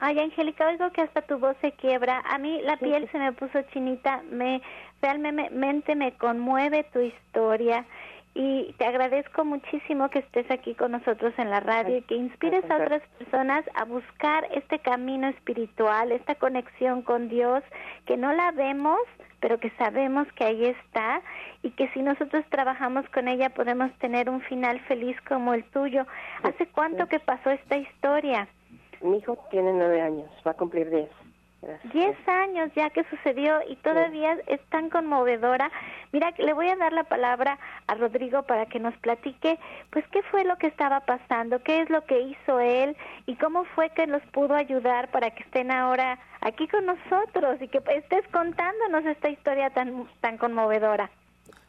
[0.00, 2.20] Ay, Angélica, oigo que hasta tu voz se quiebra.
[2.26, 4.22] A mí la piel se me puso chinita.
[4.28, 4.60] Me
[5.00, 7.86] realmente me conmueve tu historia
[8.34, 12.68] y te agradezco muchísimo que estés aquí con nosotros en la radio y que inspires
[12.68, 17.62] a otras personas a buscar este camino espiritual, esta conexión con Dios,
[18.06, 18.98] que no la vemos,
[19.38, 21.22] pero que sabemos que ahí está
[21.62, 26.04] y que si nosotros trabajamos con ella podemos tener un final feliz como el tuyo.
[26.42, 28.48] ¿Hace cuánto que pasó esta historia?
[29.00, 31.10] Mi hijo tiene nueve años, va a cumplir diez.
[31.92, 35.70] Diez años ya que sucedió y todavía es tan conmovedora.
[36.12, 39.58] Mira, le voy a dar la palabra a Rodrigo para que nos platique,
[39.90, 42.96] pues, qué fue lo que estaba pasando, qué es lo que hizo él
[43.26, 47.68] y cómo fue que los pudo ayudar para que estén ahora aquí con nosotros y
[47.68, 51.10] que estés contándonos esta historia tan, tan conmovedora.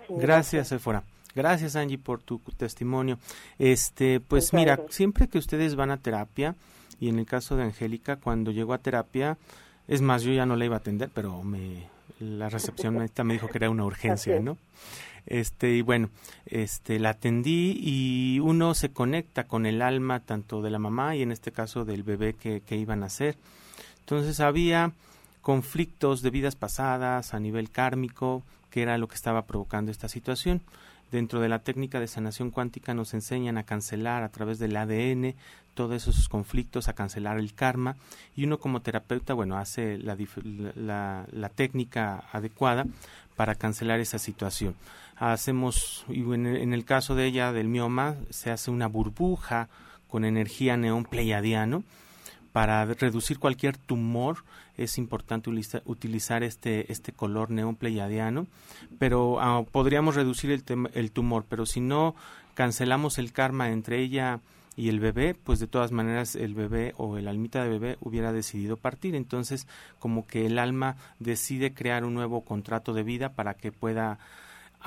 [0.10, 1.04] Gracias, Sephora.
[1.36, 3.18] Gracias, Angie, por tu testimonio.
[3.60, 6.56] Este, pues mira, siempre que ustedes van a terapia,
[7.00, 9.38] y en el caso de Angélica, cuando llegó a terapia,
[9.88, 11.88] es más, yo ya no la iba a atender, pero me,
[12.20, 14.58] la recepción me dijo que era una urgencia, ¿no?
[15.26, 16.10] Este, y bueno,
[16.46, 21.24] este, la atendí y uno se conecta con el alma tanto de la mamá y
[21.24, 23.36] en este caso del bebé que, que iban a hacer.
[24.02, 24.92] Entonces había
[25.42, 30.62] conflictos de vidas pasadas a nivel kármico, que era lo que estaba provocando esta situación.
[31.12, 35.36] Dentro de la técnica de sanación cuántica nos enseñan a cancelar a través del ADN
[35.76, 37.96] todos esos conflictos, a cancelar el karma
[38.36, 40.18] y uno como terapeuta, bueno, hace la,
[41.32, 42.86] la, técnica adecuada
[43.36, 44.76] para cancelar esa situación.
[45.18, 49.70] Hacemos, y en el, caso de ella, del mioma, se hace una burbuja
[50.08, 51.84] con energía neón pleiadiano,
[52.56, 54.38] para reducir cualquier tumor
[54.78, 55.50] es importante
[55.86, 57.78] utilizar este, este color neón
[59.00, 62.16] pero ah, podríamos reducir el, el, tumor, pero si no
[62.54, 64.40] cancelamos el karma entre ella
[64.76, 68.34] y el bebé, pues de todas maneras el bebé o el almita de bebé hubiera
[68.34, 69.16] decidido partir.
[69.16, 69.68] Entonces,
[70.00, 74.20] como que el alma decide crear un nuevo contrato de vida para que pueda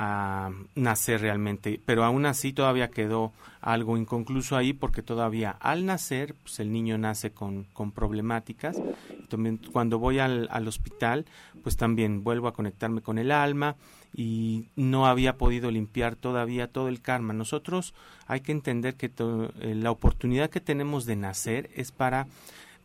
[0.00, 6.36] a nacer realmente, pero aún así todavía quedó algo inconcluso ahí porque todavía al nacer,
[6.44, 8.80] pues el niño nace con, con problemáticas.
[9.28, 11.26] También cuando voy al, al, hospital,
[11.64, 13.74] pues también vuelvo a conectarme con el alma
[14.14, 17.32] y no había podido limpiar todavía todo el karma.
[17.32, 17.92] Nosotros
[18.28, 22.28] hay que entender que eh, la oportunidad que tenemos de nacer es para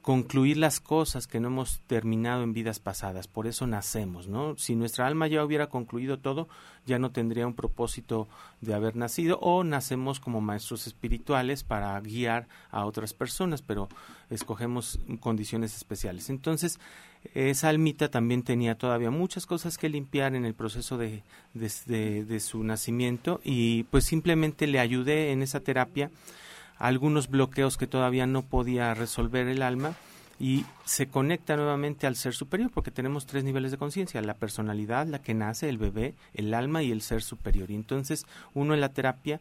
[0.03, 3.29] concluir las cosas que no hemos terminado en vidas pasadas.
[3.29, 4.55] Por eso nacemos, ¿no?
[4.57, 6.49] Si nuestra alma ya hubiera concluido todo,
[6.85, 8.27] ya no tendría un propósito
[8.59, 13.87] de haber nacido o nacemos como maestros espirituales para guiar a otras personas, pero
[14.29, 16.29] escogemos condiciones especiales.
[16.29, 16.81] Entonces,
[17.33, 22.39] esa almita también tenía todavía muchas cosas que limpiar en el proceso de, de, de
[22.41, 26.11] su nacimiento y pues simplemente le ayudé en esa terapia
[26.77, 29.93] algunos bloqueos que todavía no podía resolver el alma
[30.39, 35.07] y se conecta nuevamente al ser superior porque tenemos tres niveles de conciencia, la personalidad,
[35.07, 37.71] la que nace, el bebé, el alma y el ser superior.
[37.71, 39.39] Y entonces uno en la terapia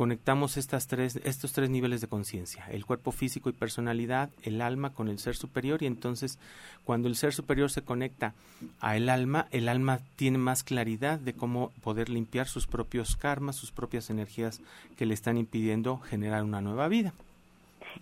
[0.00, 4.94] conectamos estas tres, estos tres niveles de conciencia, el cuerpo físico y personalidad, el alma
[4.94, 6.38] con el ser superior y entonces
[6.86, 8.32] cuando el ser superior se conecta
[8.80, 13.56] a el alma, el alma tiene más claridad de cómo poder limpiar sus propios karmas,
[13.56, 14.62] sus propias energías
[14.96, 17.12] que le están impidiendo generar una nueva vida.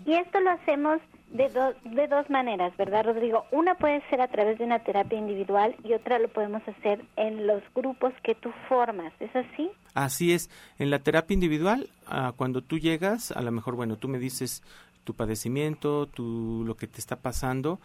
[0.06, 1.48] Y esto lo hacemos de,
[1.84, 3.44] de dos maneras, ¿verdad, Rodrigo?
[3.52, 7.46] Una puede ser a través de una terapia individual y otra lo podemos hacer en
[7.46, 9.70] los grupos que tú formas, ¿es así?
[9.94, 10.50] Así es.
[10.78, 14.62] En la terapia individual, ah, cuando tú llegas, a lo mejor, bueno, tú me dices
[15.04, 17.78] tu padecimiento, tu, lo que te está pasando,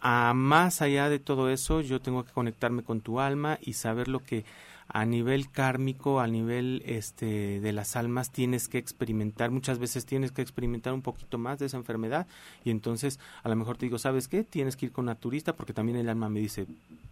[0.00, 4.08] a más allá de todo eso, yo tengo que conectarme con tu alma y saber
[4.08, 4.44] lo que
[4.88, 10.32] a nivel kármico, a nivel este de las almas tienes que experimentar, muchas veces tienes
[10.32, 12.26] que experimentar un poquito más de esa enfermedad
[12.64, 14.44] y entonces a lo mejor te digo, ¿sabes qué?
[14.44, 16.66] Tienes que ir con naturista porque también el alma me dice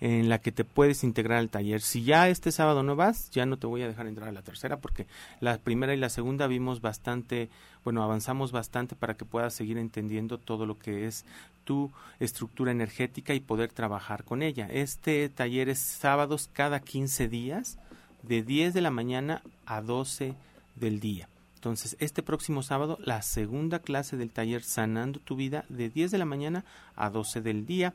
[0.03, 1.81] en la que te puedes integrar al taller.
[1.81, 4.43] Si ya este sábado no vas, ya no te voy a dejar entrar a la
[4.43, 5.07] tercera porque
[5.39, 7.51] la primera y la segunda vimos bastante,
[7.85, 11.25] bueno, avanzamos bastante para que puedas seguir entendiendo todo lo que es
[11.63, 14.67] tu estructura energética y poder trabajar con ella.
[14.73, 17.79] Este taller es sábados cada 15 días
[18.25, 20.35] de 10 de la mañana a 12
[20.75, 21.29] del día.
[21.63, 26.19] Entonces, este próximo sábado, la segunda clase del taller Sanando tu vida de 10 de
[26.19, 26.65] la mañana
[26.97, 27.95] a 12 del día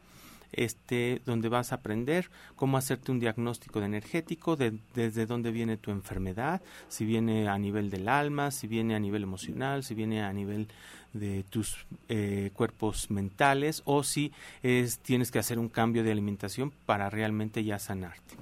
[0.53, 5.75] este, donde vas a aprender cómo hacerte un diagnóstico de energético, de, desde dónde viene
[5.75, 10.23] tu enfermedad, si viene a nivel del alma, si viene a nivel emocional, si viene
[10.23, 10.69] a nivel
[11.11, 14.31] de tus eh, cuerpos mentales o si
[14.63, 18.35] es, tienes que hacer un cambio de alimentación para realmente ya sanarte.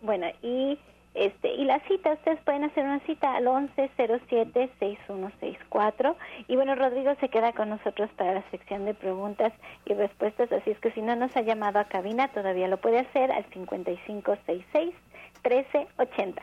[0.00, 0.78] Bueno, y
[1.14, 6.14] este, y la cita, ustedes pueden hacer una cita al 1107-6164.
[6.46, 9.52] Y bueno, Rodrigo se queda con nosotros para la sección de preguntas
[9.86, 13.00] y respuestas, así es que si no nos ha llamado a cabina, todavía lo puede
[13.00, 16.40] hacer al 5566-1380.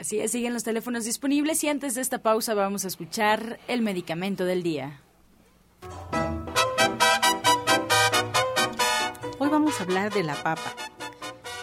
[0.00, 3.82] Así es, siguen los teléfonos disponibles y antes de esta pausa vamos a escuchar el
[3.82, 5.02] medicamento del día.
[9.38, 10.74] Hoy vamos a hablar de la papa.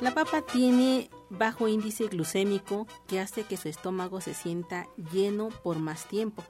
[0.02, 5.80] La papa tiene bajo índice glucémico que hace que su estómago se sienta lleno por
[5.80, 6.44] más tiempo.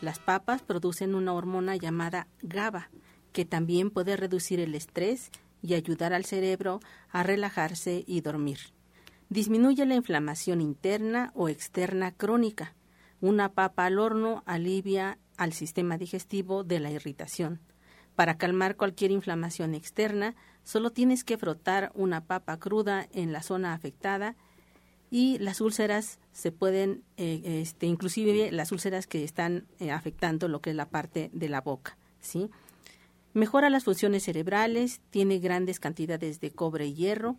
[0.00, 2.90] Las papas producen una hormona llamada GABA,
[3.32, 5.30] que también puede reducir el estrés
[5.62, 6.80] y ayudar al cerebro
[7.10, 8.58] a relajarse y dormir.
[9.28, 12.74] Disminuye la inflamación interna o externa crónica.
[13.20, 17.60] Una papa al horno alivia al sistema digestivo de la irritación.
[18.14, 23.74] Para calmar cualquier inflamación externa, Solo tienes que frotar una papa cruda en la zona
[23.74, 24.36] afectada
[25.10, 30.60] y las úlceras se pueden, eh, este, inclusive las úlceras que están eh, afectando lo
[30.60, 32.48] que es la parte de la boca, ¿sí?
[33.34, 37.36] Mejora las funciones cerebrales, tiene grandes cantidades de cobre y hierro,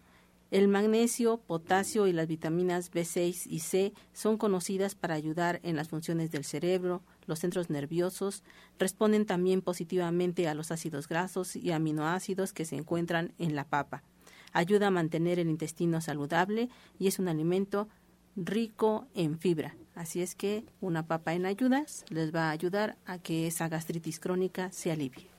[0.53, 5.89] el magnesio, potasio y las vitaminas B6 y C son conocidas para ayudar en las
[5.89, 8.43] funciones del cerebro, los centros nerviosos,
[8.77, 14.03] responden también positivamente a los ácidos grasos y aminoácidos que se encuentran en la papa.
[14.51, 17.89] Ayuda a mantener el intestino saludable y es un alimento
[18.35, 19.75] rico en fibra.
[19.95, 24.19] Así es que una papa en ayudas les va a ayudar a que esa gastritis
[24.19, 25.31] crónica se alivie.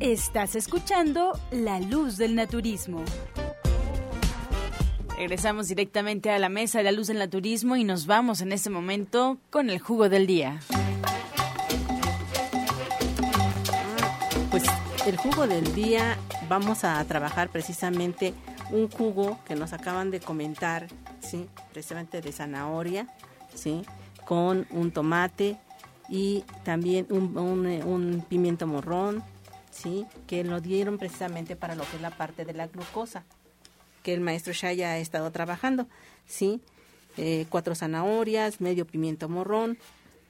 [0.00, 3.04] Estás escuchando La Luz del Naturismo.
[5.16, 8.68] Regresamos directamente a la mesa de la luz del naturismo y nos vamos en este
[8.68, 10.60] momento con el jugo del día.
[14.50, 14.64] Pues
[15.06, 16.18] el jugo del día
[16.50, 18.34] vamos a trabajar precisamente
[18.70, 20.88] un jugo que nos acaban de comentar,
[21.20, 23.06] sí, precisamente de zanahoria,
[23.54, 23.86] sí,
[24.26, 25.56] con un tomate
[26.10, 29.24] y también un, un, un pimiento morrón,
[29.70, 30.04] ¿sí?
[30.26, 33.24] que lo dieron precisamente para lo que es la parte de la glucosa,
[34.06, 35.88] que el maestro Shaya ha estado trabajando.
[36.28, 36.60] ¿sí?
[37.16, 39.78] Eh, cuatro zanahorias, medio pimiento morrón,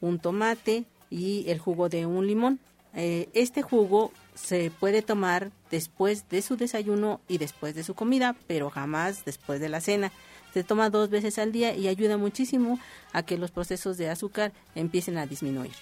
[0.00, 2.58] un tomate y el jugo de un limón.
[2.94, 8.34] Eh, este jugo se puede tomar después de su desayuno y después de su comida,
[8.46, 10.10] pero jamás después de la cena.
[10.54, 12.80] Se toma dos veces al día y ayuda muchísimo
[13.12, 15.72] a que los procesos de azúcar empiecen a disminuir.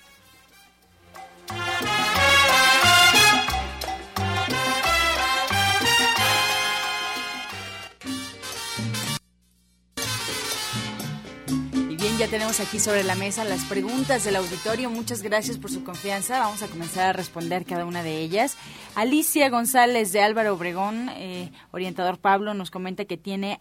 [12.19, 14.89] Ya tenemos aquí sobre la mesa las preguntas del auditorio.
[14.89, 16.39] Muchas gracias por su confianza.
[16.39, 18.57] Vamos a comenzar a responder cada una de ellas.
[18.95, 23.61] Alicia González de Álvaro Obregón, eh, orientador Pablo, nos comenta que tiene,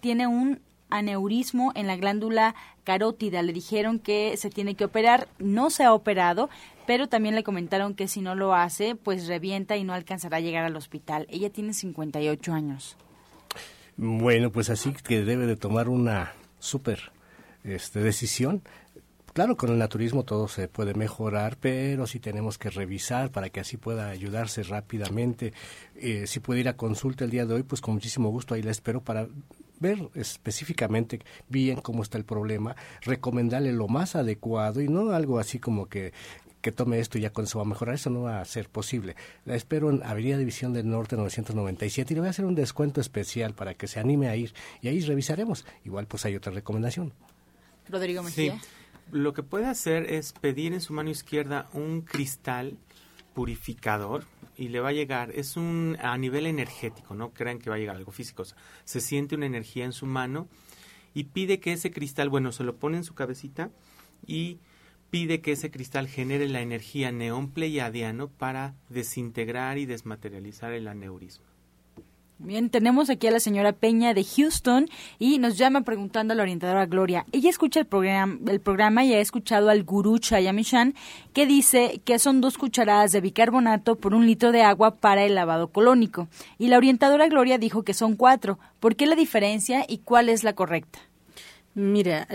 [0.00, 2.54] tiene un aneurismo en la glándula
[2.84, 3.42] carótida.
[3.42, 5.28] Le dijeron que se tiene que operar.
[5.38, 6.48] No se ha operado,
[6.86, 10.40] pero también le comentaron que si no lo hace, pues revienta y no alcanzará a
[10.40, 11.26] llegar al hospital.
[11.28, 12.96] Ella tiene 58 años.
[13.96, 17.17] Bueno, pues así que debe de tomar una súper
[17.64, 18.62] este, decisión.
[19.32, 23.60] Claro, con el naturismo todo se puede mejorar, pero sí tenemos que revisar para que
[23.60, 25.52] así pueda ayudarse rápidamente.
[25.94, 28.62] Eh, si puede ir a consulta el día de hoy, pues con muchísimo gusto ahí
[28.62, 29.28] la espero para
[29.78, 35.60] ver específicamente bien cómo está el problema, recomendarle lo más adecuado y no algo así
[35.60, 36.12] como que
[36.60, 37.94] que tome esto y ya con eso va a mejorar.
[37.94, 39.14] Eso no va a ser posible.
[39.44, 43.00] La espero en Avenida División del Norte 997 y le voy a hacer un descuento
[43.00, 44.52] especial para que se anime a ir
[44.82, 45.64] y ahí revisaremos.
[45.84, 47.12] Igual pues hay otra recomendación.
[47.88, 48.58] Rodrigo Mejía.
[48.60, 48.68] Sí.
[49.10, 52.76] Lo que puede hacer es pedir en su mano izquierda un cristal
[53.34, 54.24] purificador
[54.56, 57.78] y le va a llegar, es un a nivel energético, no crean que va a
[57.78, 58.44] llegar algo físico,
[58.84, 60.48] se siente una energía en su mano
[61.14, 63.70] y pide que ese cristal, bueno, se lo pone en su cabecita
[64.26, 64.58] y
[65.10, 71.46] pide que ese cristal genere la energía neón pleiadiano para desintegrar y desmaterializar el aneurisma.
[72.40, 76.44] Bien, tenemos aquí a la señora Peña de Houston y nos llama preguntando a la
[76.44, 77.26] orientadora Gloria.
[77.32, 80.94] Ella escucha el programa, el programa y ha escuchado al gurú Chayamishan
[81.32, 85.34] que dice que son dos cucharadas de bicarbonato por un litro de agua para el
[85.34, 86.28] lavado colónico.
[86.58, 88.60] Y la orientadora Gloria dijo que son cuatro.
[88.78, 91.00] ¿Por qué la diferencia y cuál es la correcta?
[91.74, 92.26] Mira,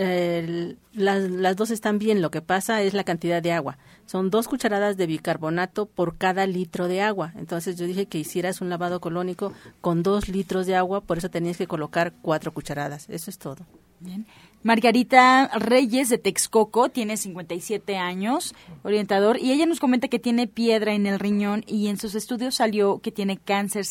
[0.94, 2.22] las, las dos están bien.
[2.22, 3.76] Lo que pasa es la cantidad de agua.
[4.06, 7.32] Son dos cucharadas de bicarbonato por cada litro de agua.
[7.36, 11.30] Entonces yo dije que hicieras un lavado colónico con dos litros de agua, por eso
[11.30, 13.06] tenías que colocar cuatro cucharadas.
[13.08, 13.66] Eso es todo.
[14.00, 14.26] Bien.
[14.62, 20.94] Margarita Reyes de Texcoco tiene 57 años, orientador, y ella nos comenta que tiene piedra
[20.94, 23.84] en el riñón y en sus estudios salió que tiene cáncer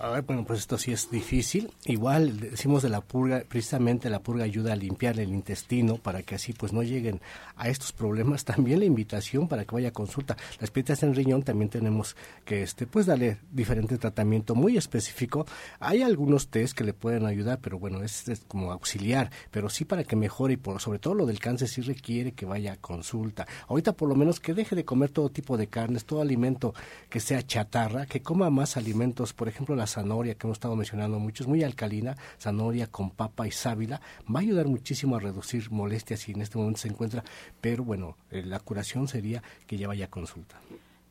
[0.00, 1.70] uterino bueno, pues esto sí es difícil.
[1.84, 6.34] Igual decimos de la purga, precisamente la purga ayuda a limpiar el intestino para que
[6.34, 7.20] así pues no lleguen
[7.56, 8.44] a estos problemas.
[8.50, 10.36] También la invitación para que vaya a consulta.
[10.58, 15.46] Las piedras en riñón también tenemos que este pues darle diferente tratamiento muy específico.
[15.78, 19.84] Hay algunos test que le pueden ayudar, pero bueno, es, es como auxiliar, pero sí
[19.84, 22.76] para que mejore y por sobre todo lo del cáncer sí requiere que vaya a
[22.76, 23.46] consulta.
[23.68, 26.74] Ahorita por lo menos que deje de comer todo tipo de carnes, todo alimento
[27.08, 31.18] que sea chatarra, que coma más alimentos, por ejemplo las zanahoria que hemos estado mencionando
[31.18, 34.00] mucho, es muy alcalina, zanahoria con papa y sábila,
[34.32, 37.24] va a ayudar muchísimo a reducir molestias si en este momento se encuentra,
[37.60, 40.56] pero bueno, eh, la curación sería que ya vaya a consulta.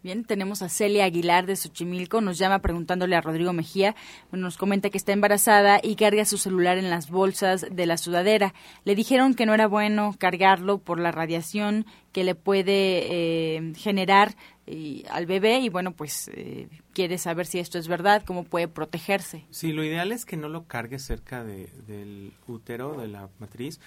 [0.01, 3.97] Bien, tenemos a Celia Aguilar de Xochimilco, nos llama preguntándole a Rodrigo Mejía,
[4.31, 8.53] nos comenta que está embarazada y carga su celular en las bolsas de la sudadera.
[8.85, 14.37] Le dijeron que no era bueno cargarlo por la radiación que le puede eh, generar
[14.67, 18.69] eh, al bebé y bueno, pues eh, quiere saber si esto es verdad, cómo puede
[18.69, 19.45] protegerse.
[19.49, 23.81] Sí, lo ideal es que no lo cargue cerca del útero, de la matriz,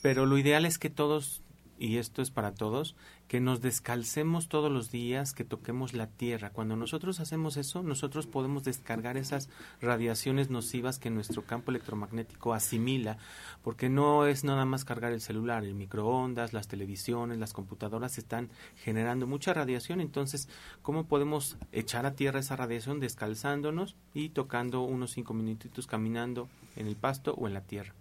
[0.00, 1.42] pero lo ideal es que todos
[1.78, 2.96] y esto es para todos,
[3.28, 6.50] que nos descalcemos todos los días, que toquemos la tierra.
[6.50, 9.48] Cuando nosotros hacemos eso, nosotros podemos descargar esas
[9.80, 13.18] radiaciones nocivas que nuestro campo electromagnético asimila,
[13.62, 18.50] porque no es nada más cargar el celular, el microondas, las televisiones, las computadoras están
[18.76, 20.48] generando mucha radiación, entonces,
[20.82, 26.86] ¿cómo podemos echar a tierra esa radiación descalzándonos y tocando unos cinco minutitos caminando en
[26.86, 27.94] el pasto o en la tierra?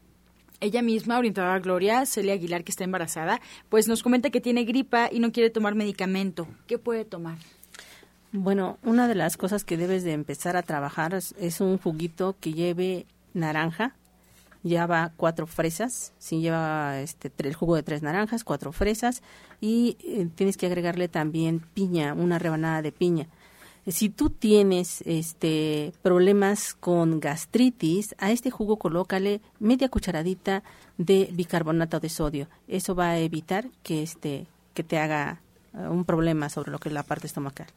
[0.59, 5.09] Ella misma, orientadora Gloria, Celia Aguilar, que está embarazada, pues nos comenta que tiene gripa
[5.11, 6.47] y no quiere tomar medicamento.
[6.65, 7.37] ¿Qué puede tomar?
[8.31, 12.53] Bueno, una de las cosas que debes de empezar a trabajar es, un juguito que
[12.53, 13.95] lleve naranja,
[14.63, 19.21] lleva cuatro fresas, sí lleva este el jugo de tres naranjas, cuatro fresas
[19.61, 23.27] y eh, tienes que agregarle también piña, una rebanada de piña.
[23.87, 30.61] Si tú tienes este problemas con gastritis, a este jugo colócale media cucharadita
[30.97, 32.49] de bicarbonato de sodio.
[32.67, 35.39] Eso va a evitar que este que te haga
[35.73, 37.67] uh, un problema sobre lo que es la parte estomacal.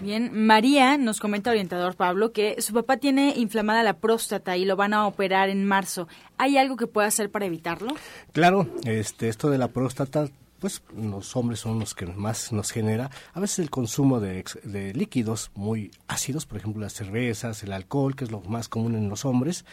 [0.00, 4.76] Bien, María nos comenta orientador Pablo que su papá tiene inflamada la próstata y lo
[4.76, 6.08] van a operar en marzo.
[6.38, 7.94] ¿Hay algo que pueda hacer para evitarlo?
[8.32, 10.28] Claro, este esto de la próstata
[10.64, 14.94] pues los hombres son los que más nos genera a veces el consumo de, de,
[14.94, 19.10] líquidos muy ácidos, por ejemplo las cervezas, el alcohol, que es lo más común en
[19.10, 19.66] los hombres.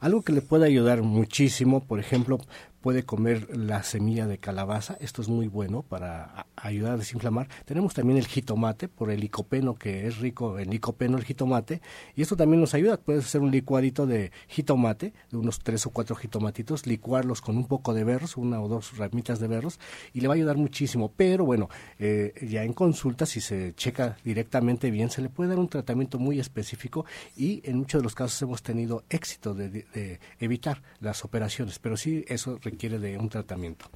[0.00, 2.38] Algo que le puede ayudar muchísimo, por ejemplo,
[2.80, 7.48] puede comer la semilla de calabaza, esto es muy bueno para ayudar a desinflamar.
[7.64, 11.80] Tenemos también el jitomate, por el licopeno, que es rico en licopeno el jitomate,
[12.14, 12.96] y esto también nos ayuda.
[12.96, 17.66] Puedes hacer un licuadito de jitomate, de unos tres o cuatro jitomatitos, licuarlos con un
[17.66, 19.80] poco de berros, una o dos ramitas de berros,
[20.12, 21.12] y le va a ayudar muchísimo.
[21.16, 21.68] Pero bueno,
[21.98, 26.18] eh, ya en consulta, si se checa directamente bien, se le puede dar un tratamiento
[26.18, 27.04] muy específico
[27.36, 31.96] y en muchos de los casos hemos tenido éxito de, de evitar las operaciones, pero
[31.96, 33.86] sí eso requiere de un tratamiento.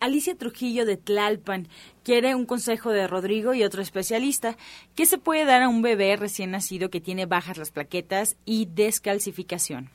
[0.00, 1.68] Alicia Trujillo de Tlalpan
[2.04, 4.56] quiere un consejo de Rodrigo y otro especialista.
[4.94, 8.66] ¿Qué se puede dar a un bebé recién nacido que tiene bajas las plaquetas y
[8.66, 9.90] descalcificación?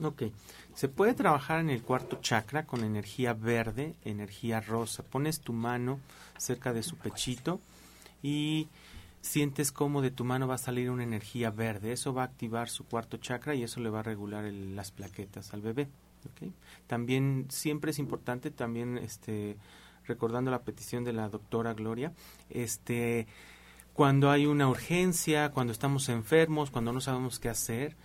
[0.00, 0.24] Ok.
[0.74, 5.04] Se puede trabajar en el cuarto chakra con energía verde, energía rosa.
[5.04, 6.00] Pones tu mano
[6.36, 7.60] cerca de su pechito
[8.22, 8.68] y
[9.20, 11.92] sientes cómo de tu mano va a salir una energía verde.
[11.92, 15.54] Eso va a activar su cuarto chakra y eso le va a regular las plaquetas
[15.54, 15.88] al bebé.
[16.86, 19.56] También siempre es importante, también este,
[20.06, 22.12] recordando la petición de la doctora Gloria,
[22.50, 23.26] este,
[23.92, 27.96] cuando hay una urgencia, cuando estamos enfermos, cuando no sabemos qué hacer,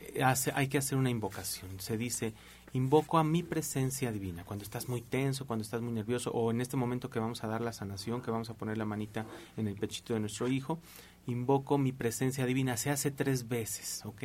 [0.00, 0.22] eh,
[0.54, 1.80] hay que hacer una invocación.
[1.80, 2.34] Se dice,
[2.72, 4.44] invoco a mi presencia divina.
[4.44, 7.46] Cuando estás muy tenso, cuando estás muy nervioso, o en este momento que vamos a
[7.46, 9.24] dar la sanación, que vamos a poner la manita
[9.56, 10.78] en el pechito de nuestro hijo,
[11.26, 12.76] invoco mi presencia divina.
[12.76, 14.24] Se hace tres veces, ¿ok?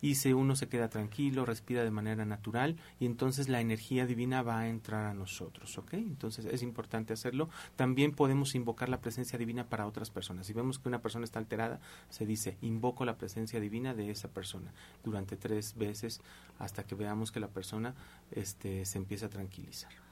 [0.00, 4.42] Y si uno se queda tranquilo, respira de manera natural y entonces la energía divina
[4.42, 5.94] va a entrar a nosotros, ¿ok?
[5.94, 7.48] Entonces es importante hacerlo.
[7.76, 10.46] También podemos invocar la presencia divina para otras personas.
[10.46, 11.80] Si vemos que una persona está alterada,
[12.10, 14.72] se dice, invoco la presencia divina de esa persona
[15.04, 16.20] durante tres veces
[16.58, 17.94] hasta que veamos que la persona
[18.32, 20.07] este, se empieza a tranquilizar.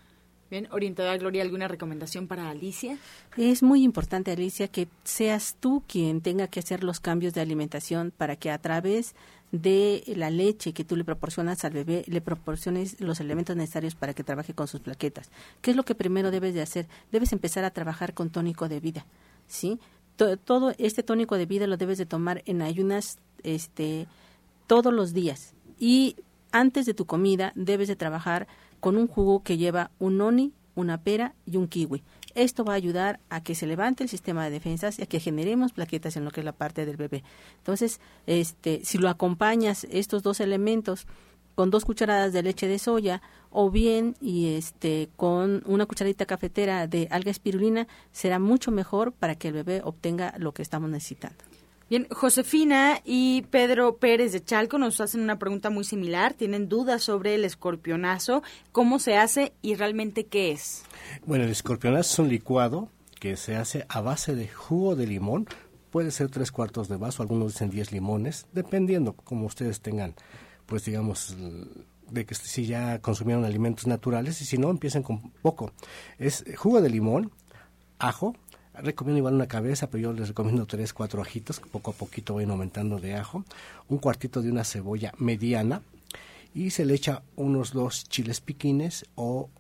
[0.49, 2.99] Bien, orientada Gloria, ¿alguna recomendación para Alicia?
[3.37, 8.13] Es muy importante, Alicia, que seas tú quien tenga que hacer los cambios de alimentación
[8.17, 9.17] para que a través
[9.51, 14.15] de la leche que tú le proporcionas al bebé, le proporciones los elementos necesarios para
[14.15, 15.31] que trabaje con sus plaquetas.
[15.63, 16.87] ¿Qué es lo que primero debes de hacer?
[17.11, 19.05] Debes empezar a trabajar con tónico de vida,
[19.49, 19.81] ¿sí?
[20.17, 24.07] Todo, este tónico de vida lo debes de tomar en ayunas este,
[24.67, 25.55] todos los días.
[25.79, 26.17] Y
[26.53, 28.47] antes de tu comida debes de trabajar
[28.87, 32.05] con un jugo que lleva un noni, una pera y un kiwi.
[32.37, 35.19] Esto va a ayudar a que se levante el sistema de defensas y a que
[35.19, 37.25] generemos plaquetas en lo que es la parte del bebé.
[37.57, 41.09] Entonces, este, si lo acompañas estos dos elementos
[41.57, 46.87] con dos cucharadas de leche de soya o bien y este con una cucharadita cafetera
[46.87, 51.43] de alga espirulina será mucho mejor para que el bebé obtenga lo que estamos necesitando.
[51.89, 56.35] Bien, Josefina y Pedro Pérez de Chalco nos hacen una pregunta muy similar.
[56.35, 60.83] Tienen dudas sobre el escorpionazo, cómo se hace y realmente qué es.
[61.27, 62.89] Bueno, el escorpionazo es un licuado
[63.21, 65.47] que se hace a base de jugo de limón.
[65.91, 70.17] Puede ser tres cuartos de vaso, algunos dicen diez limones, dependiendo como ustedes tengan,
[70.67, 71.37] pues digamos,
[72.11, 75.71] de que si ya consumieron alimentos naturales y si no, empiecen con poco.
[76.19, 77.31] Es jugo de limón,
[78.01, 78.35] ajo,
[78.83, 82.51] recomiendo igual una cabeza, pero yo les recomiendo tres, cuatro ajitos, poco a poquito vayan
[82.51, 83.45] aumentando de ajo,
[83.89, 85.83] un cuartito de una cebolla mediana
[86.55, 89.51] y se le echa unos dos chiles piquines o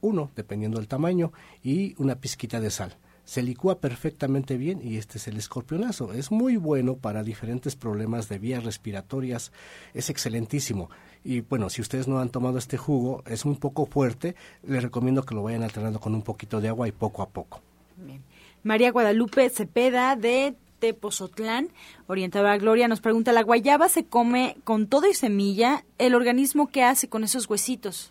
[0.00, 2.96] uno, dependiendo del tamaño, y una pizquita de sal.
[3.24, 6.12] Se licúa perfectamente bien y este es el escorpionazo.
[6.12, 9.50] Es muy bueno para diferentes problemas de vías respiratorias.
[9.94, 10.90] Es excelentísimo.
[11.24, 14.36] Y bueno, si ustedes no han tomado este jugo, es un poco fuerte.
[14.62, 17.62] Les recomiendo que lo vayan alternando con un poquito de agua y poco a poco.
[17.96, 18.22] Bien.
[18.64, 21.68] María Guadalupe Cepeda de Tepozotlán,
[22.06, 25.84] orientada a Gloria, nos pregunta, ¿la guayaba se come con todo y semilla?
[25.98, 28.10] ¿El organismo qué hace con esos huesitos?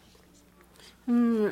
[1.08, 1.47] Mm,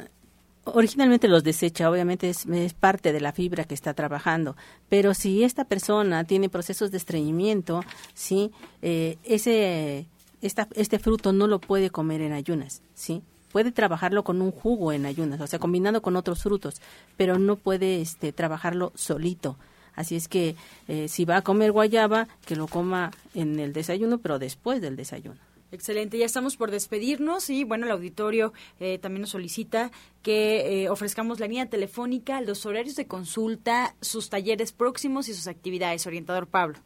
[0.65, 4.55] originalmente los desecha, obviamente es, parte de la fibra que está trabajando,
[4.87, 7.83] pero si esta persona tiene procesos de estreñimiento,
[8.13, 10.05] sí, eh, ese,
[10.41, 15.05] este fruto no lo puede comer en ayunas, sí, puede trabajarlo con un jugo en
[15.05, 16.81] ayunas, o sea, combinando con otros frutos,
[17.17, 19.57] pero no puede este, trabajarlo solito.
[19.93, 20.55] Así es que
[20.87, 24.95] eh, si va a comer guayaba, que lo coma en el desayuno, pero después del
[24.95, 25.39] desayuno.
[25.73, 29.89] Excelente, ya estamos por despedirnos y bueno, el auditorio eh, también nos solicita
[30.21, 35.47] que eh, ofrezcamos la línea telefónica, los horarios de consulta, sus talleres próximos y sus
[35.47, 36.05] actividades.
[36.05, 36.77] Orientador Pablo.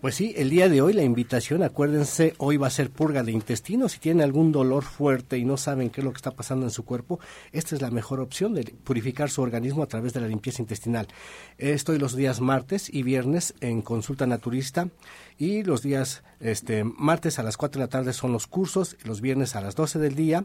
[0.00, 3.32] Pues sí, el día de hoy la invitación, acuérdense, hoy va a ser purga de
[3.32, 3.88] intestino.
[3.88, 6.70] Si tienen algún dolor fuerte y no saben qué es lo que está pasando en
[6.70, 7.20] su cuerpo,
[7.52, 11.08] esta es la mejor opción de purificar su organismo a través de la limpieza intestinal.
[11.56, 14.88] Estoy los días martes y viernes en consulta naturista
[15.38, 19.22] y los días este, martes a las 4 de la tarde son los cursos, los
[19.22, 20.44] viernes a las 12 del día.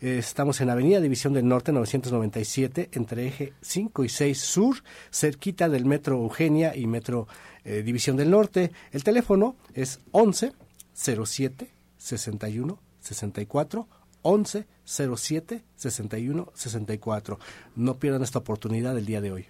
[0.00, 4.76] Estamos en Avenida División del Norte 997 entre eje 5 y 6 Sur,
[5.10, 7.26] cerquita del Metro Eugenia y Metro
[7.64, 8.72] eh, División del Norte.
[8.92, 10.52] El teléfono es 11
[10.94, 13.88] 07 61 64
[14.22, 17.38] 11 07 61 64.
[17.76, 19.46] No pierdan esta oportunidad el día de hoy.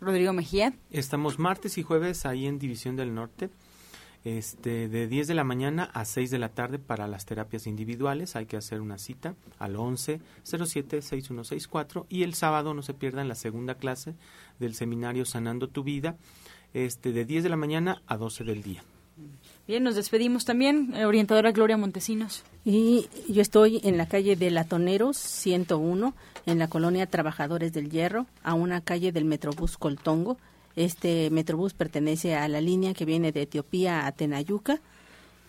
[0.00, 0.74] Rodrigo Mejía.
[0.90, 3.50] Estamos martes y jueves ahí en División del Norte.
[4.26, 8.34] Este, de 10 de la mañana a 6 de la tarde para las terapias individuales.
[8.34, 13.28] Hay que hacer una cita al 11 07 6164 y el sábado no se pierdan
[13.28, 14.16] la segunda clase
[14.58, 16.16] del seminario Sanando tu Vida
[16.74, 18.82] este, de 10 de la mañana a 12 del día.
[19.68, 22.42] Bien, nos despedimos también, eh, orientadora Gloria Montesinos.
[22.64, 26.14] Y yo estoy en la calle de Latoneros 101,
[26.46, 30.36] en la colonia Trabajadores del Hierro, a una calle del Metrobús Coltongo.
[30.76, 34.80] Este Metrobús pertenece a la línea que viene de Etiopía a Tenayuca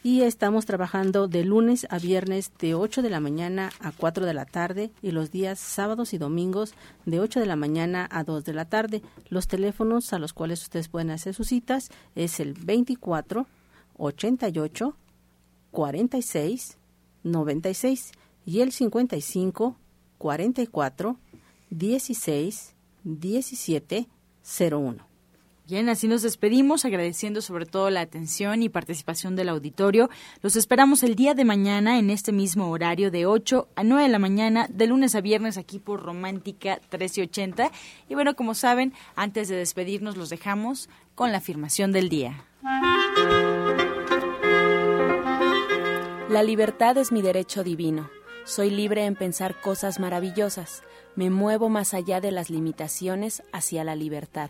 [0.03, 4.33] y estamos trabajando de lunes a viernes de 8 de la mañana a 4 de
[4.33, 6.75] la tarde y los días sábados y domingos
[7.05, 9.01] de 8 de la mañana a 2 de la tarde.
[9.27, 13.47] Los teléfonos a los cuales ustedes pueden hacer sus citas es el 24
[13.97, 14.95] 88
[15.71, 16.77] 46
[17.23, 18.11] 96
[18.45, 19.75] y el 55
[20.17, 21.17] 44
[21.69, 24.07] 16 17
[24.71, 25.06] 01.
[25.67, 30.09] Bien, así nos despedimos, agradeciendo sobre todo la atención y participación del auditorio.
[30.41, 34.07] Los esperamos el día de mañana en este mismo horario de 8 a 9 de
[34.07, 37.69] la mañana, de lunes a viernes aquí por Romántica 1380.
[38.07, 42.45] Y bueno, como saben, antes de despedirnos los dejamos con la afirmación del día.
[46.29, 48.09] La libertad es mi derecho divino.
[48.45, 50.81] Soy libre en pensar cosas maravillosas.
[51.17, 54.49] Me muevo más allá de las limitaciones hacia la libertad.